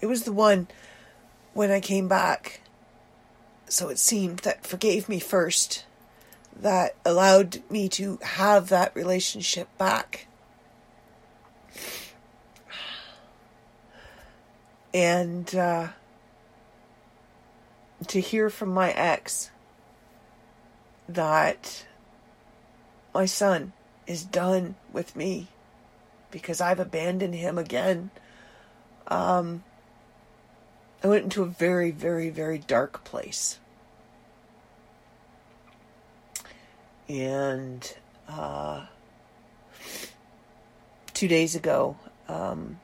[0.00, 0.68] it was the one
[1.54, 2.60] when I came back.
[3.68, 5.86] So it seemed that forgave me first
[6.54, 10.26] that allowed me to have that relationship back.
[14.92, 15.88] And uh,
[18.08, 19.50] to hear from my ex
[21.08, 21.84] that
[23.14, 23.72] my son
[24.06, 25.48] is done with me
[26.30, 28.10] because I've abandoned him again.
[29.08, 29.64] Um,
[31.04, 33.58] I went into a very, very, very dark place.
[37.08, 37.94] And
[38.28, 38.86] uh,
[41.12, 41.96] two days ago,
[42.28, 42.80] um,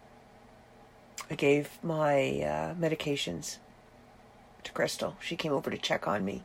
[1.30, 3.58] I gave my uh, medications
[4.68, 5.16] to Crystal.
[5.20, 6.42] She came over to check on me.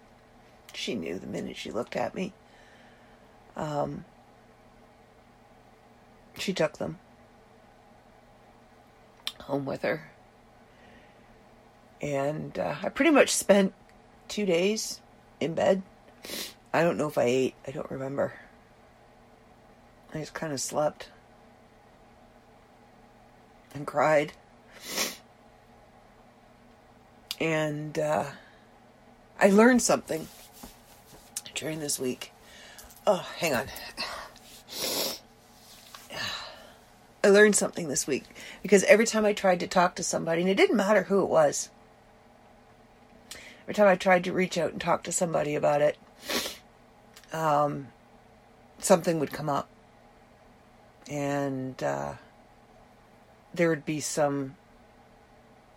[0.74, 2.34] She knew the minute she looked at me.
[3.55, 4.05] Um,
[6.38, 6.97] she took them
[9.41, 10.09] home with her.
[12.01, 13.74] And uh, I pretty much spent
[14.28, 15.01] two days
[15.39, 15.84] in bed.
[16.74, 17.55] I don't know if I ate.
[17.67, 18.34] I don't remember.
[20.13, 21.09] I just kind of slept
[23.74, 24.34] and cried.
[27.43, 28.23] And uh,
[29.37, 30.29] I learned something
[31.53, 32.31] during this week.
[33.05, 33.67] Oh, hang on.
[37.21, 38.23] I learned something this week
[38.61, 41.27] because every time I tried to talk to somebody, and it didn't matter who it
[41.27, 41.69] was,
[43.63, 45.97] every time I tried to reach out and talk to somebody about it,
[47.33, 47.89] um,
[48.79, 49.67] something would come up.
[51.09, 52.13] And uh,
[53.53, 54.55] there would be some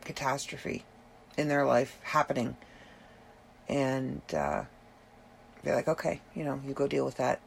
[0.04, 0.84] catastrophe
[1.36, 2.56] in their life happening.
[3.68, 4.64] And uh,
[5.62, 7.40] they're like, okay, you know, you go deal with that.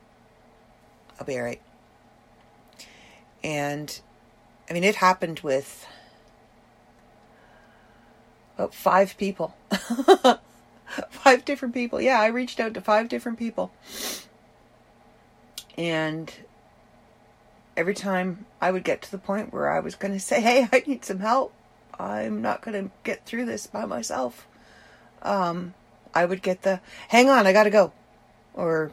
[1.19, 1.61] I'll be all right.
[3.43, 3.99] And
[4.69, 5.87] I mean, it happened with
[8.55, 9.55] about five people.
[11.09, 12.01] five different people.
[12.01, 13.71] Yeah, I reached out to five different people.
[15.77, 16.31] And
[17.77, 20.67] every time I would get to the point where I was going to say, hey,
[20.71, 21.53] I need some help.
[21.99, 24.47] I'm not going to get through this by myself.
[25.21, 25.73] Um,
[26.13, 26.79] I would get the,
[27.09, 27.91] hang on, I got to go.
[28.53, 28.91] Or,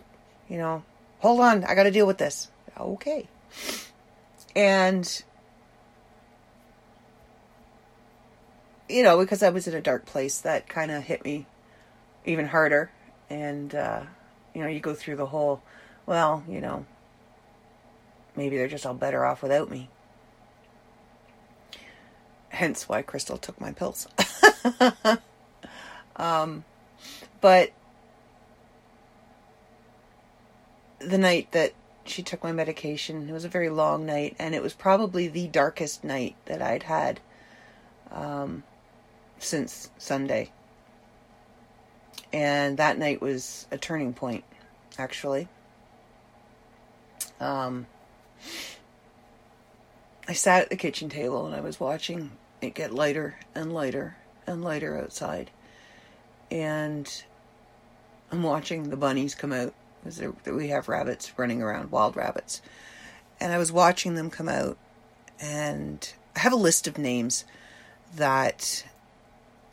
[0.49, 0.83] you know,
[1.21, 2.51] hold on, I got to deal with this.
[2.79, 3.29] Okay.
[4.57, 5.23] And,
[8.89, 11.47] you know, because I was in a dark place, that kind of hit me
[12.25, 12.91] even harder.
[13.31, 14.03] And, uh,
[14.55, 15.63] you know, you go through the whole,
[16.07, 16.87] well, you know,
[18.35, 19.91] maybe they're just all better off without me.
[22.49, 24.07] Hence why Crystal took my pills.
[26.17, 26.65] um,
[27.41, 27.73] but
[30.99, 31.73] the night that
[32.05, 35.49] she took my medication, it was a very long night, and it was probably the
[35.49, 37.21] darkest night that I'd had
[38.11, 38.63] um,
[39.39, 40.51] since Sunday.
[42.33, 44.45] And that night was a turning point,
[44.99, 45.49] actually.
[47.41, 47.87] Um,
[50.29, 54.17] I sat at the kitchen table and I was watching it get lighter and lighter
[54.47, 55.51] and lighter outside.
[56.51, 57.23] And
[58.31, 62.63] I'm watching the bunnies come out because we have rabbits running around, wild rabbits.
[63.41, 64.79] And I was watching them come out,
[65.41, 67.45] and I have a list of names
[68.15, 68.85] that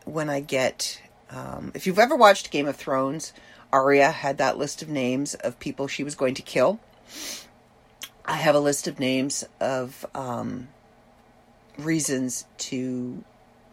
[0.05, 3.31] when I get, um, if you've ever watched Game of Thrones,
[3.71, 6.79] Arya had that list of names of people she was going to kill.
[8.26, 10.69] I have a list of names of um,
[11.78, 13.24] reasons to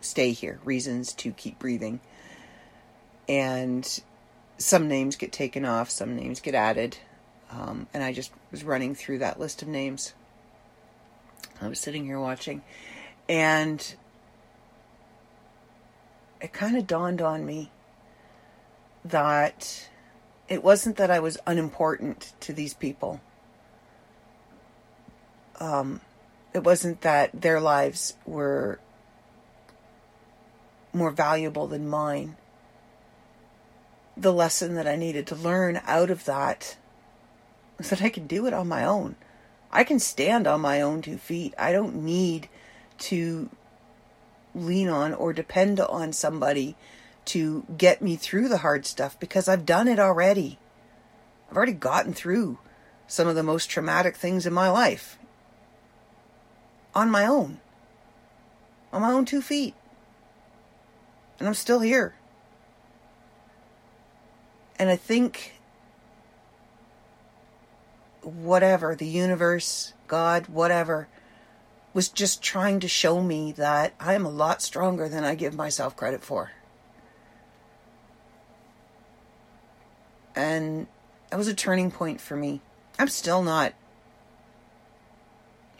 [0.00, 2.00] stay here, reasons to keep breathing.
[3.28, 4.02] And
[4.58, 6.98] some names get taken off, some names get added.
[7.52, 10.14] Um, and I just was running through that list of names.
[11.60, 12.62] I was sitting here watching,
[13.28, 13.94] and
[16.40, 17.70] it kind of dawned on me
[19.04, 19.88] that
[20.48, 23.20] it wasn't that I was unimportant to these people.
[25.60, 26.00] Um,
[26.52, 28.80] it wasn't that their lives were
[30.92, 32.36] more valuable than mine.
[34.16, 36.76] The lesson that I needed to learn out of that
[37.78, 39.14] was that I can do it on my own.
[39.70, 41.54] I can stand on my own two feet.
[41.56, 42.48] I don't need
[42.98, 43.48] to
[44.54, 46.74] lean on or depend on somebody
[47.26, 50.58] to get me through the hard stuff because I've done it already.
[51.48, 52.58] I've already gotten through
[53.06, 55.19] some of the most traumatic things in my life
[56.94, 57.60] on my own,
[58.92, 59.74] on my own two feet.
[61.38, 62.14] And I'm still here.
[64.78, 65.54] And I think
[68.22, 71.08] whatever, the universe, God, whatever,
[71.92, 75.54] was just trying to show me that I am a lot stronger than I give
[75.54, 76.52] myself credit for.
[80.36, 80.86] And
[81.30, 82.60] that was a turning point for me.
[82.98, 83.74] I'm still not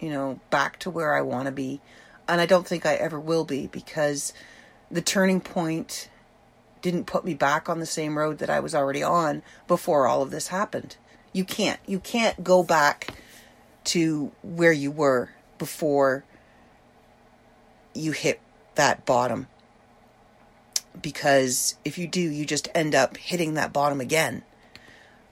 [0.01, 1.80] you know, back to where I want to be.
[2.26, 4.32] And I don't think I ever will be because
[4.90, 6.09] the turning point
[6.82, 10.22] didn't put me back on the same road that I was already on before all
[10.22, 10.96] of this happened.
[11.32, 11.78] You can't.
[11.86, 13.14] You can't go back
[13.84, 16.24] to where you were before
[17.94, 18.40] you hit
[18.76, 19.46] that bottom.
[21.01, 24.42] Because if you do, you just end up hitting that bottom again.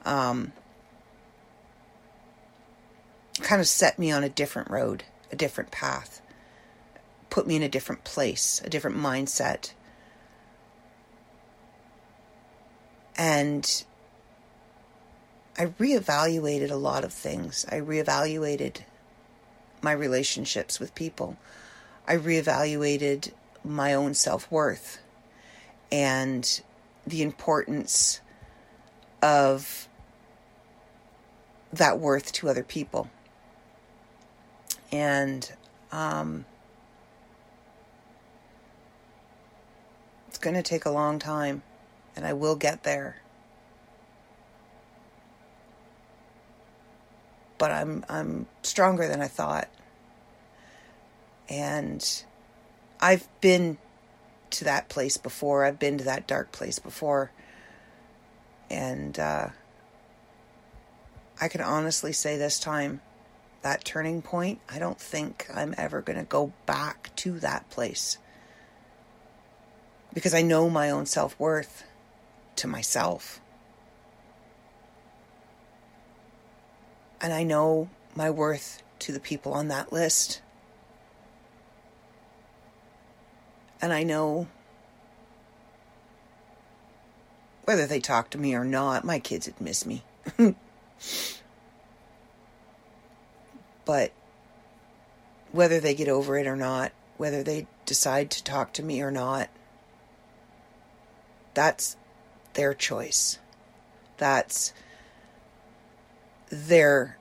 [0.04, 0.52] Um,
[3.42, 6.20] kind of set me on a different road, a different path,
[7.30, 9.72] put me in a different place, a different mindset.
[13.16, 13.84] And
[15.58, 17.66] I reevaluated a lot of things.
[17.70, 18.82] I reevaluated
[19.82, 21.36] my relationships with people.
[22.06, 23.32] I reevaluated
[23.64, 24.98] my own self worth
[25.90, 26.60] and
[27.06, 28.20] the importance
[29.22, 29.88] of
[31.72, 33.10] that worth to other people
[34.90, 35.52] and
[35.92, 36.44] um,
[40.28, 41.62] it's going to take a long time,
[42.16, 43.16] and I will get there.
[47.58, 49.68] But I'm I'm stronger than I thought,
[51.48, 52.22] and
[53.00, 53.78] I've been
[54.50, 55.64] to that place before.
[55.64, 57.32] I've been to that dark place before,
[58.70, 59.48] and uh,
[61.40, 63.00] I can honestly say this time
[63.62, 68.18] that turning point, I don't think I'm ever going to go back to that place.
[70.14, 71.84] Because I know my own self worth
[72.56, 73.40] to myself.
[77.20, 80.40] And I know my worth to the people on that list.
[83.80, 84.48] And I know
[87.64, 90.02] whether they talk to me or not, my kids would miss me.
[93.88, 94.12] But
[95.50, 99.10] whether they get over it or not, whether they decide to talk to me or
[99.10, 99.48] not,
[101.54, 101.96] that's
[102.52, 103.38] their choice.
[104.18, 104.74] That's
[106.50, 107.16] their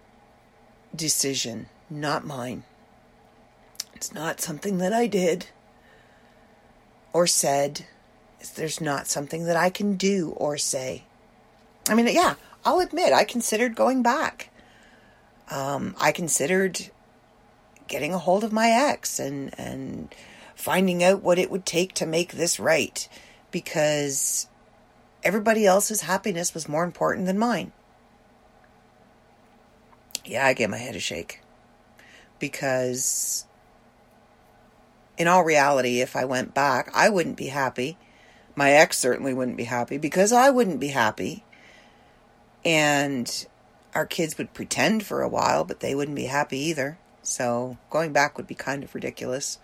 [0.93, 2.65] decision, not mine.
[3.93, 5.45] It's not something that I did
[7.13, 7.85] or said.
[8.55, 11.05] There's not something that I can do or say.
[11.87, 12.33] I mean, yeah,
[12.65, 14.49] I'll admit I considered going back
[15.49, 16.89] um, I considered
[17.87, 20.13] getting a hold of my ex and and
[20.55, 23.07] finding out what it would take to make this right
[23.51, 24.47] because
[25.23, 27.71] everybody else's happiness was more important than mine.
[30.25, 31.41] Yeah, I gave my head a shake
[32.39, 33.45] because
[35.17, 37.97] in all reality if I went back, I wouldn't be happy.
[38.55, 41.43] My ex certainly wouldn't be happy because I wouldn't be happy.
[42.65, 43.47] And
[43.95, 46.97] our kids would pretend for a while, but they wouldn't be happy either.
[47.21, 49.59] So going back would be kind of ridiculous.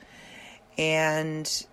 [0.78, 1.66] And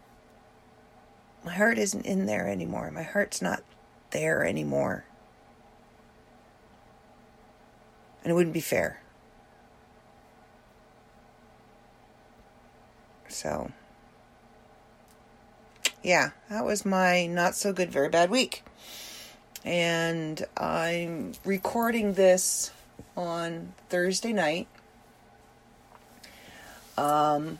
[1.44, 2.90] my heart isn't in there anymore.
[2.90, 3.62] My heart's not
[4.10, 5.04] there anymore.
[8.22, 9.00] And it wouldn't be fair.
[13.28, 13.70] So,
[16.02, 18.64] yeah, that was my not so good, very bad week.
[19.64, 22.70] And I'm recording this
[23.14, 24.68] on Thursday night.
[26.96, 27.58] Um,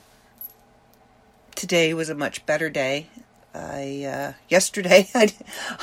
[1.55, 3.09] today was a much better day.
[3.55, 5.35] I uh, yesterday I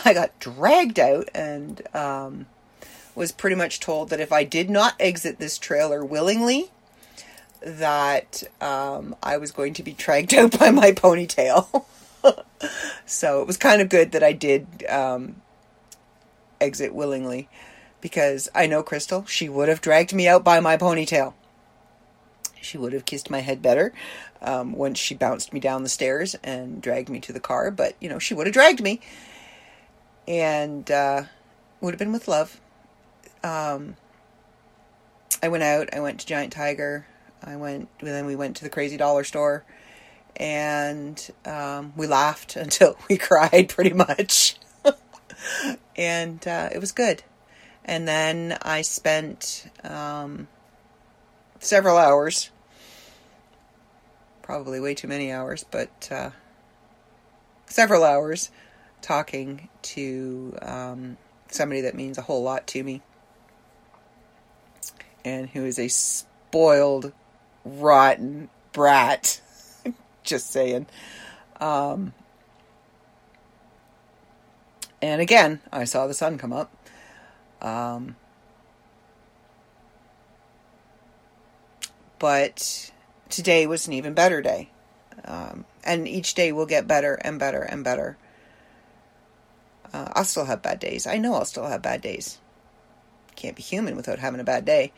[0.05, 2.47] I got dragged out and um,
[3.13, 6.71] was pretty much told that if I did not exit this trailer willingly,
[7.61, 11.85] that um, I was going to be dragged out by my ponytail.
[13.05, 15.35] so it was kind of good that I did um,
[16.67, 17.49] exit willingly
[18.01, 19.25] because I know Crystal.
[19.25, 21.33] She would have dragged me out by my ponytail.
[22.61, 23.93] She would have kissed my head better
[24.41, 27.95] um, once she bounced me down the stairs and dragged me to the car, but
[27.99, 28.99] you know, she would have dragged me
[30.27, 31.23] and uh,
[31.81, 32.59] would have been with love.
[33.43, 33.95] Um,
[35.41, 37.07] I went out, I went to Giant Tiger,
[37.43, 39.63] I went, then we went to the Crazy Dollar store
[40.35, 44.57] and um, we laughed until we cried pretty much.
[45.95, 47.23] And uh, it was good.
[47.85, 50.47] And then I spent um,
[51.59, 52.51] several hours,
[54.41, 56.31] probably way too many hours, but uh,
[57.65, 58.51] several hours
[59.01, 61.17] talking to um,
[61.49, 63.01] somebody that means a whole lot to me
[65.27, 67.11] and who is a spoiled,
[67.65, 69.41] rotten brat.
[70.23, 70.87] Just saying.
[71.59, 72.13] Um,
[75.07, 76.71] and again, I saw the sun come up.
[77.61, 78.15] Um,
[82.19, 82.91] but
[83.29, 84.69] today was an even better day.
[85.25, 88.17] Um, and each day will get better and better and better.
[89.93, 91.07] Uh, I'll still have bad days.
[91.07, 92.39] I know I'll still have bad days.
[93.35, 94.91] Can't be human without having a bad day.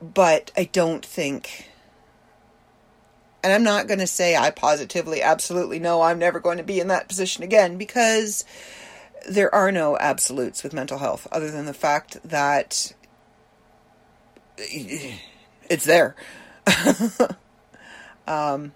[0.00, 1.70] But I don't think.
[3.44, 6.80] And I'm not going to say I positively, absolutely know I'm never going to be
[6.80, 8.42] in that position again because
[9.28, 12.94] there are no absolutes with mental health other than the fact that
[14.56, 16.16] it's there.
[18.26, 18.72] um,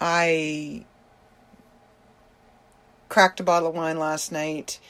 [0.00, 0.86] I
[3.10, 4.80] cracked a bottle of wine last night,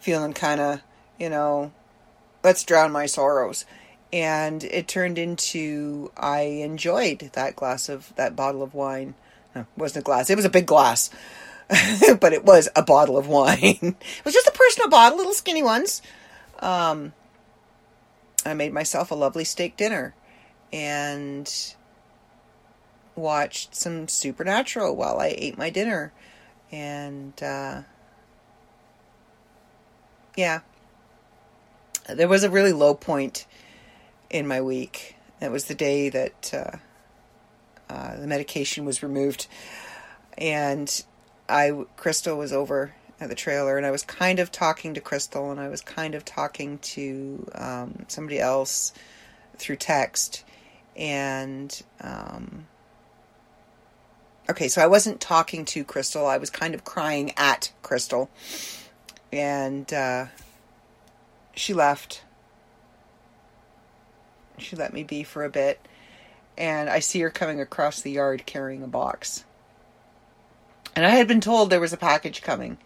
[0.00, 0.80] feeling kind of,
[1.20, 1.70] you know,
[2.42, 3.64] let's drown my sorrows.
[4.12, 9.14] And it turned into I enjoyed that glass of that bottle of wine.
[9.54, 10.30] No, wasn't a glass.
[10.30, 11.10] It was a big glass.
[12.20, 13.56] but it was a bottle of wine.
[13.82, 16.02] it was just a personal bottle, little skinny ones.
[16.58, 17.12] Um,
[18.44, 20.14] I made myself a lovely steak dinner
[20.72, 21.74] and
[23.14, 26.12] watched some Supernatural while I ate my dinner.
[26.70, 27.82] And, uh,
[30.36, 30.60] yeah,
[32.08, 33.46] there was a really low point
[34.32, 35.14] in my week.
[35.40, 39.46] It was the day that uh, uh, the medication was removed,
[40.38, 41.04] and
[41.48, 45.50] I Crystal was over at the trailer, and I was kind of talking to Crystal,
[45.50, 48.92] and I was kind of talking to um, somebody else
[49.58, 50.44] through text,
[50.96, 52.66] and um,
[54.48, 58.30] okay, so I wasn't talking to Crystal, I was kind of crying at Crystal,
[59.32, 60.26] and uh,
[61.54, 62.22] she left.
[64.58, 65.80] She let me be for a bit,
[66.56, 69.44] and I see her coming across the yard carrying a box.
[70.94, 72.78] And I had been told there was a package coming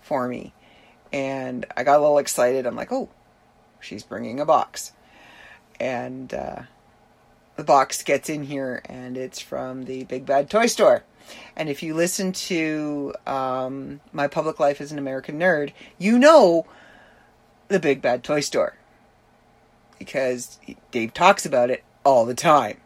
[0.00, 0.52] for me.
[1.12, 2.66] And I got a little excited.
[2.66, 3.08] I'm like, oh,
[3.80, 4.92] she's bringing a box.
[5.80, 6.62] And uh,
[7.56, 11.02] the box gets in here, and it's from the Big Bad Toy Store.
[11.56, 16.66] And if you listen to um, My Public Life as an American Nerd, you know
[17.68, 18.77] the Big Bad Toy Store.
[19.98, 20.58] Because
[20.90, 22.78] Dave talks about it all the time.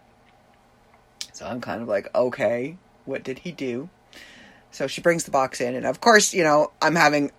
[1.32, 3.88] So I'm kind of like, okay, what did he do?
[4.70, 7.30] So she brings the box in, and of course, you know, I'm having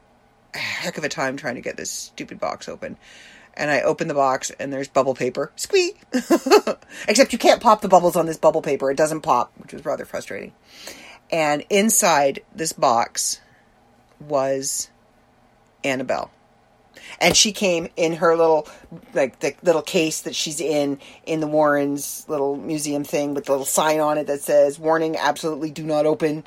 [0.53, 2.97] a heck of a time trying to get this stupid box open.
[3.55, 5.51] And I open the box, and there's bubble paper.
[5.55, 6.01] Squeak!
[7.07, 8.89] Except you can't pop the bubbles on this bubble paper.
[8.89, 10.53] It doesn't pop, which was rather frustrating.
[11.31, 13.41] And inside this box
[14.19, 14.89] was
[15.83, 16.31] Annabelle.
[17.19, 18.67] And she came in her little,
[19.13, 23.51] like the little case that she's in in the Warrens little museum thing with the
[23.51, 26.43] little sign on it that says "Warning: Absolutely do not open."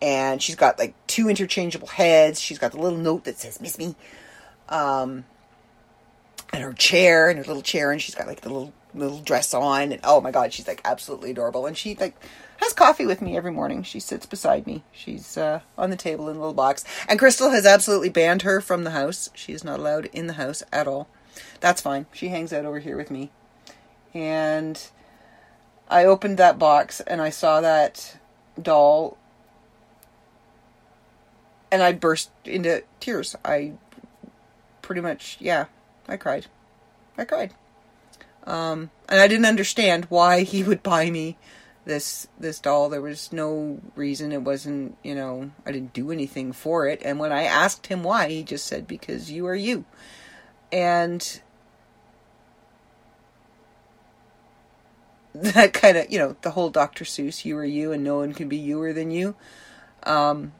[0.00, 2.40] And she's got like two interchangeable heads.
[2.40, 3.96] She's got the little note that says "Miss me,"
[4.68, 5.24] um,
[6.52, 9.54] and her chair and her little chair, and she's got like the little little dress
[9.54, 9.92] on.
[9.92, 11.66] And oh my god, she's like absolutely adorable.
[11.66, 12.16] And she like
[12.58, 13.82] has coffee with me every morning.
[13.82, 14.82] She sits beside me.
[14.92, 16.84] She's uh, on the table in a little box.
[17.08, 19.30] And Crystal has absolutely banned her from the house.
[19.34, 21.08] She is not allowed in the house at all.
[21.60, 22.06] That's fine.
[22.12, 23.30] She hangs out over here with me.
[24.12, 24.80] And
[25.88, 28.18] I opened that box and I saw that
[28.60, 29.16] doll
[31.70, 33.36] and I burst into tears.
[33.44, 33.74] I
[34.82, 35.66] pretty much, yeah,
[36.08, 36.46] I cried.
[37.16, 37.54] I cried.
[38.44, 41.36] Um, and I didn't understand why he would buy me
[41.88, 42.90] this this doll.
[42.90, 44.30] There was no reason.
[44.30, 47.00] It wasn't, you know, I didn't do anything for it.
[47.02, 49.86] And when I asked him why, he just said, "Because you are you."
[50.70, 51.40] And
[55.34, 57.04] that kind of, you know, the whole Dr.
[57.04, 59.34] Seuss, "You are you, and no one can be youer than you."
[60.02, 60.52] Um,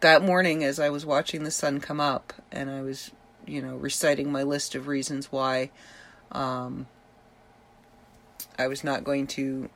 [0.00, 3.10] that morning, as I was watching the sun come up, and I was,
[3.46, 5.70] you know, reciting my list of reasons why.
[6.30, 6.86] Um,
[8.58, 9.70] I was not going to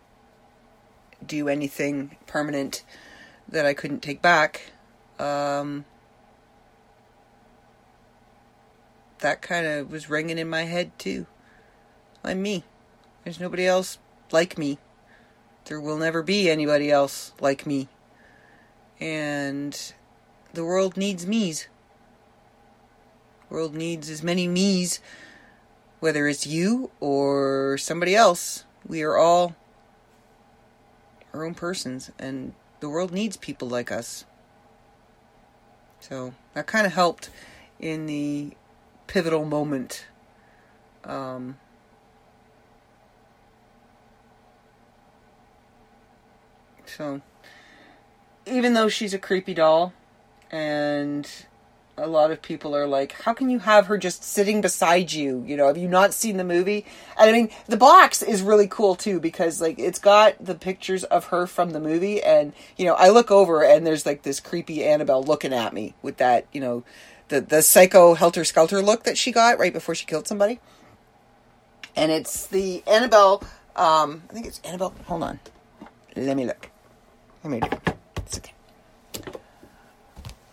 [1.24, 2.82] do anything permanent
[3.48, 4.72] that I couldn't take back.
[5.20, 5.84] Um,
[9.20, 11.26] that kind of was ringing in my head too.
[12.24, 12.64] I'm me.
[13.22, 13.98] There's nobody else
[14.32, 14.78] like me.
[15.66, 17.88] There will never be anybody else like me.
[19.00, 19.78] And
[20.52, 21.68] the world needs me's.
[23.48, 24.98] The world needs as many me's,
[26.00, 29.54] whether it's you or somebody else we are all
[31.32, 34.24] our own persons, and the world needs people like us.
[36.00, 37.30] So that kind of helped
[37.78, 38.52] in the
[39.06, 40.06] pivotal moment.
[41.04, 41.58] Um,
[46.86, 47.20] so,
[48.46, 49.92] even though she's a creepy doll,
[50.50, 51.28] and
[51.96, 55.44] a lot of people are like, how can you have her just sitting beside you?
[55.46, 56.86] You know, have you not seen the movie?
[57.18, 61.04] And I mean, the box is really cool too because like it's got the pictures
[61.04, 64.40] of her from the movie, and you know, I look over and there's like this
[64.40, 66.82] creepy Annabelle looking at me with that, you know,
[67.28, 70.60] the the psycho helter skelter look that she got right before she killed somebody.
[71.94, 73.42] And it's the Annabelle.
[73.76, 74.94] Um, I think it's Annabelle.
[75.06, 75.40] Hold on,
[76.16, 76.70] let me look.
[77.44, 77.96] Let me look.
[78.16, 78.52] It's okay.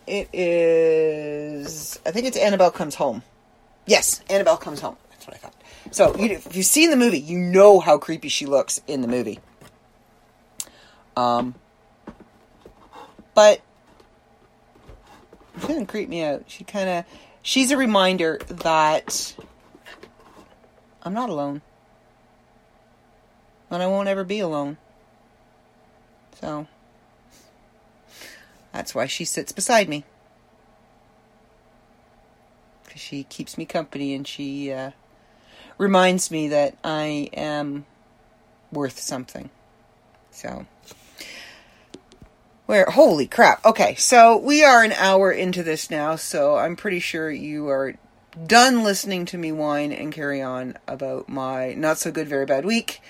[0.09, 1.99] It is.
[2.03, 3.21] I think it's Annabelle Comes Home.
[3.85, 4.97] Yes, Annabelle Comes Home.
[5.11, 5.53] That's what I thought.
[5.91, 9.07] So you, if you've seen the movie, you know how creepy she looks in the
[9.07, 9.39] movie.
[11.15, 11.53] Um,
[13.35, 13.61] but
[15.61, 16.45] she didn't creep me out.
[16.47, 17.05] She kind of.
[17.43, 19.35] She's a reminder that
[21.03, 21.61] I'm not alone.
[23.69, 24.77] And I won't ever be alone.
[26.41, 26.67] So.
[28.73, 30.05] That's why she sits beside me.
[32.85, 34.91] Because she keeps me company and she uh,
[35.77, 37.85] reminds me that I am
[38.71, 39.49] worth something.
[40.31, 40.65] So.
[42.65, 43.65] Where, holy crap.
[43.65, 47.95] Okay, so we are an hour into this now, so I'm pretty sure you are
[48.45, 52.65] done listening to me whine and carry on about my not so good, very bad
[52.65, 53.01] week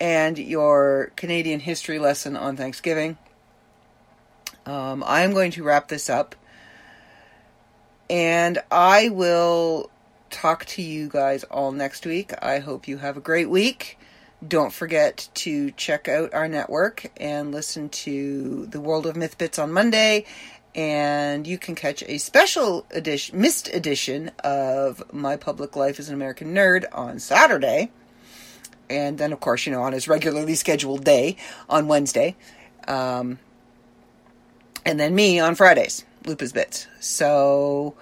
[0.00, 3.18] and your Canadian history lesson on Thanksgiving.
[4.70, 6.36] Um, I'm going to wrap this up.
[8.08, 9.90] And I will
[10.30, 12.32] talk to you guys all next week.
[12.40, 13.98] I hope you have a great week.
[14.46, 19.58] Don't forget to check out our network and listen to the World of Myth Bits
[19.58, 20.24] on Monday.
[20.72, 26.14] And you can catch a special edition, missed edition of My Public Life as an
[26.14, 27.90] American Nerd on Saturday.
[28.88, 31.36] And then, of course, you know, on his regularly scheduled day
[31.68, 32.36] on Wednesday.
[32.86, 33.40] Um,
[34.84, 36.86] and then me on Fridays, Lupus Bits.
[37.00, 37.94] So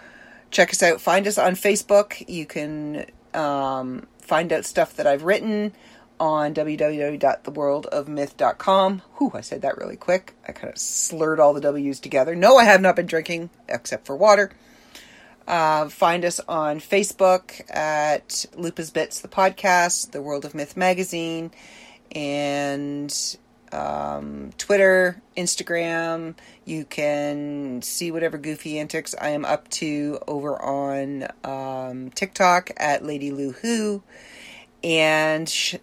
[0.50, 1.00] check us out.
[1.00, 2.22] Find us on Facebook.
[2.28, 5.72] You can um, find out stuff that I've written
[6.20, 9.02] on www.theworldofmyth.com.
[9.18, 10.34] Whew, I said that really quick.
[10.46, 12.34] I kind of slurred all the W's together.
[12.34, 14.50] No, I have not been drinking except for water.
[15.46, 21.50] Uh, find us on Facebook at Lupus Bits, the podcast, The World of Myth magazine,
[22.12, 23.38] and
[23.72, 26.34] um, Twitter, Instagram.
[26.64, 33.04] You can see whatever goofy antics I am up to over on um, TikTok at
[33.04, 34.02] Lady Lou Who.
[34.82, 35.76] And sh-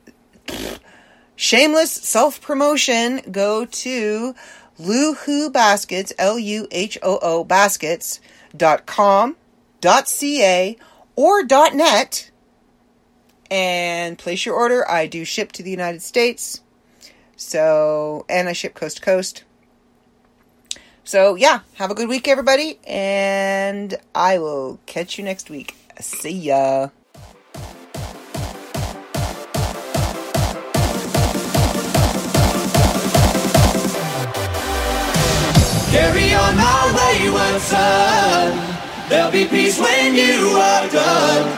[1.35, 4.35] shameless self promotion go to
[4.79, 8.19] Luhoo Baskets, L U H O O Baskets
[8.55, 9.35] dot .com,
[9.81, 10.77] dot .ca,
[11.15, 12.31] or dot .net
[13.51, 14.89] and place your order.
[14.89, 16.61] I do ship to the United States.
[17.37, 19.43] So, and I ship coast to coast.
[21.03, 25.75] So, yeah, have a good week, everybody, and I will catch you next week.
[25.99, 26.89] See ya.
[35.91, 38.75] Carry on my wayward son.
[39.07, 41.57] There'll be peace when you are done.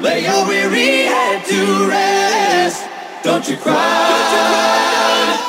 [0.00, 2.97] Lay your weary head to rest.
[3.24, 3.74] Don't you cry.
[3.74, 5.47] Don't you cry.